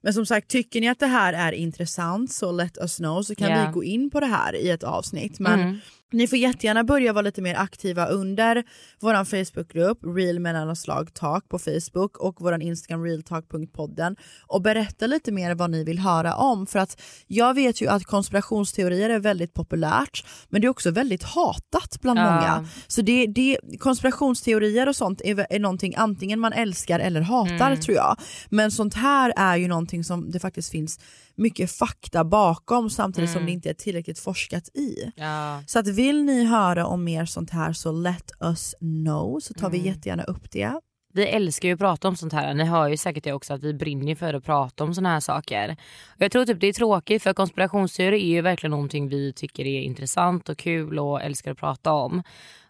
[0.00, 3.34] Men som sagt, tycker ni att det här är intressant så let us know så
[3.34, 3.66] kan Ja.
[3.66, 5.38] vi gå in på det här i ett avsnitt.
[5.38, 5.78] Men Mm.
[6.12, 8.64] Ni får jättegärna börja vara lite mer aktiva under
[9.00, 14.16] vår Facebookgrupp Real mellanslag talk på Facebook och vår Instagram realtalk.podden
[14.46, 18.04] och berätta lite mer vad ni vill höra om för att jag vet ju att
[18.04, 22.24] konspirationsteorier är väldigt populärt men det är också väldigt hatat bland Ja.
[22.24, 22.68] många.
[22.86, 27.80] Så det, det, konspirationsteorier och sånt är, är någonting antingen man älskar eller hatar Mm.
[27.80, 28.16] tror jag.
[28.48, 31.00] Men sånt här är ju någonting som det faktiskt finns
[31.36, 33.46] mycket fakta bakom samtidigt som Mm.
[33.46, 35.12] det inte är tillräckligt forskat i.
[35.16, 35.62] Ja.
[35.66, 39.70] Så att vill ni höra om mer sånt här så let us know så tar
[39.70, 39.86] vi Mm.
[39.94, 40.80] jättegärna upp det.
[41.16, 42.54] Vi älskar ju att prata om sånt här.
[42.54, 45.20] Ni hör ju säkert det också att vi brinner för att prata om såna här
[45.20, 45.76] saker.
[46.18, 49.80] Jag tror typ det är tråkigt för konspirationsteorier är ju verkligen någonting vi tycker är
[49.80, 52.22] intressant och kul och älskar att prata om.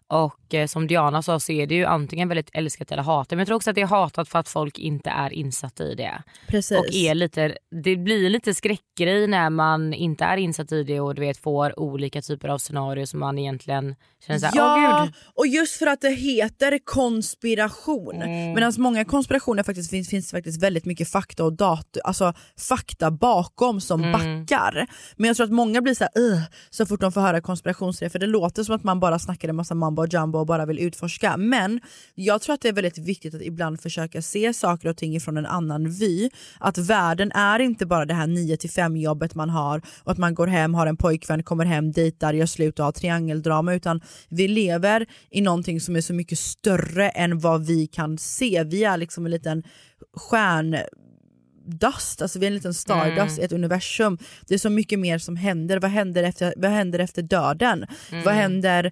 [0.07, 3.31] Och eh, som Diana sa så är det ju antingen väldigt älskat eller hatat.
[3.31, 5.95] Men jag tror också att det är hatat för att folk inte är insatta i
[5.95, 6.23] det.
[6.47, 6.79] Precis.
[6.79, 11.15] Och är lite, det blir lite skräckgrej när man inte är insatt i det och
[11.15, 13.95] du vet får olika typer av scenarier som man egentligen
[14.27, 15.13] känner såhär, ja, åh gud.
[15.35, 18.15] och just för att det heter konspiration.
[18.21, 18.53] Mm.
[18.53, 22.33] Medan många konspirationer faktiskt finns, finns faktiskt väldigt mycket fakta och dator, alltså
[22.69, 24.11] fakta bakom som Mm.
[24.11, 24.87] backar.
[25.17, 28.19] Men jag tror att många blir såhär "Ugh", så fort de får höra konspirationsteorier för
[28.19, 30.79] det låter som att man bara snackar en massa mambo och jumbo och bara vill
[30.79, 31.37] utforska.
[31.37, 31.79] Men
[32.15, 35.37] jag tror att det är väldigt viktigt att ibland försöka se saker och ting från
[35.37, 36.29] en annan vy.
[36.59, 40.47] Att världen är inte bara det här 9-5 jobbet man har och att man går
[40.47, 45.05] hem, har en pojkvän, kommer hem, dejtar, gör slut och har triangeldrama utan vi lever
[45.29, 48.63] i någonting som är så mycket större än vad vi kan se.
[48.63, 49.63] Vi är liksom en liten
[50.13, 50.77] stjärn
[51.67, 54.17] dust, alltså vi är en liten stardust i ett universum.
[54.47, 55.79] Det är så mycket mer som händer.
[55.79, 57.85] Vad händer efter, vad händer efter döden?
[58.25, 58.91] Vad händer,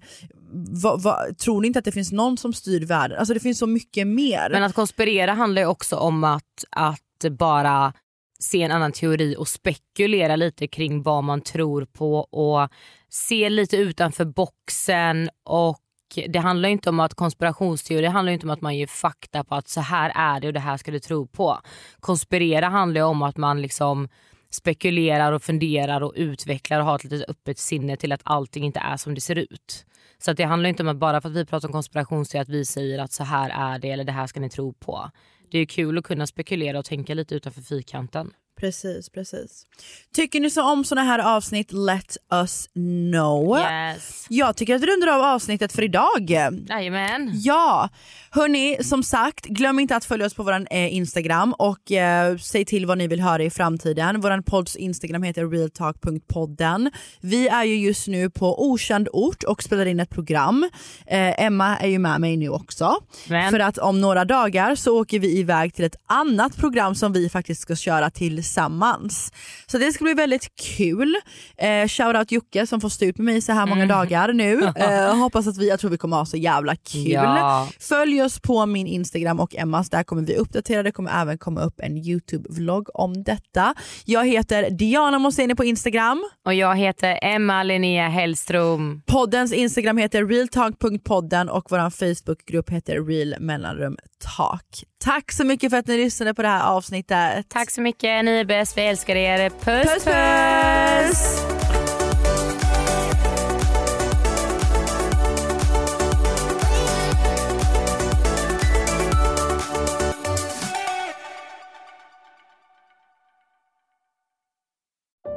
[0.82, 3.18] vad, vad, tror ni inte att det finns någon som styr världen?
[3.18, 4.48] Alltså det finns så mycket mer.
[4.50, 7.92] Men att konspirera handlar ju också om att, att bara
[8.38, 12.68] se en annan teori och spekulera lite kring vad man tror på och
[13.14, 15.80] se lite utanför boxen och
[16.28, 19.54] det handlar inte om att konspirationsteori det handlar inte om att man ger fakta på
[19.54, 21.60] att så här är det och det här ska du tro på.
[22.00, 24.08] Konspirera handlar ju om att man liksom
[24.50, 28.80] spekulerar och funderar och utvecklar och har ett litet öppet sinne till att allting inte
[28.80, 29.86] är som det ser ut.
[30.18, 32.48] Så att det handlar inte om att bara för att vi pratar om konspirationsteori att
[32.48, 35.10] vi säger att så här är det eller det här ska ni tro på.
[35.50, 38.30] Det är kul att kunna spekulera och tänka lite utanför fyrkanten.
[38.60, 39.66] Precis, precis.
[40.14, 42.68] Tycker ni så om såna här avsnitt, let us
[43.12, 43.58] know.
[43.58, 44.26] Yes.
[44.28, 46.30] Jag tycker att vi rundar av avsnittet för idag.
[46.68, 47.30] Jajamän.
[47.34, 47.88] Ja,
[48.30, 52.64] hörni som sagt glöm inte att följa oss på vår eh, Instagram och eh, säg
[52.64, 54.20] till vad ni vill höra i framtiden.
[54.20, 56.90] Vår podds Instagram heter realtalk.podden.
[57.20, 60.70] Vi är ju just nu på okänd ort och spelar in ett program.
[61.06, 62.96] Eh, Emma är ju med mig nu också.
[63.28, 63.50] Men.
[63.50, 67.28] För att om några dagar så åker vi iväg till ett annat program som vi
[67.28, 68.10] faktiskt ska köra
[68.44, 69.32] tillsammans.
[69.66, 71.16] Så det ska bli väldigt kul.
[71.56, 74.70] Eh, Shoutout Jocke som får stå ut med mig så här många dagar nu.
[74.84, 77.12] Eh, hoppas att vi, jag tror vi kommer ha så jävla kul.
[77.12, 77.68] Ja.
[77.80, 80.82] Följ oss på min Instagram och Emmas, där kommer vi uppdatera.
[80.82, 83.74] Det kommer även komma upp en YouTube-vlogg om detta.
[84.04, 86.24] Jag heter Diana Moseni på Instagram.
[86.46, 89.02] Och jag heter Emma Linnea Hellström.
[89.06, 93.96] Poddens Instagram heter realtalk.podden och vår Facebookgrupp heter real mellanrum
[94.36, 94.84] talk.
[95.04, 97.46] Tack så mycket för att ni lyssnade på det här avsnittet.
[97.48, 99.50] Tack så mycket, ni är bäst, vi älskar er.
[99.50, 101.54] Puss Puss puss!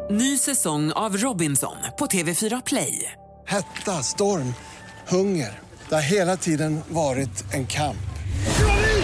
[0.10, 3.12] Ny säsong av Robinson på TV4 Play.
[3.48, 4.54] Hetta, storm,
[5.08, 5.60] hunger.
[5.90, 7.98] Det har hela tiden varit en kamp.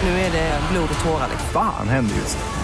[0.02, 1.28] Nu är det blod och tårar.
[1.30, 1.48] liksom.
[1.52, 2.63] Fan händer just nu.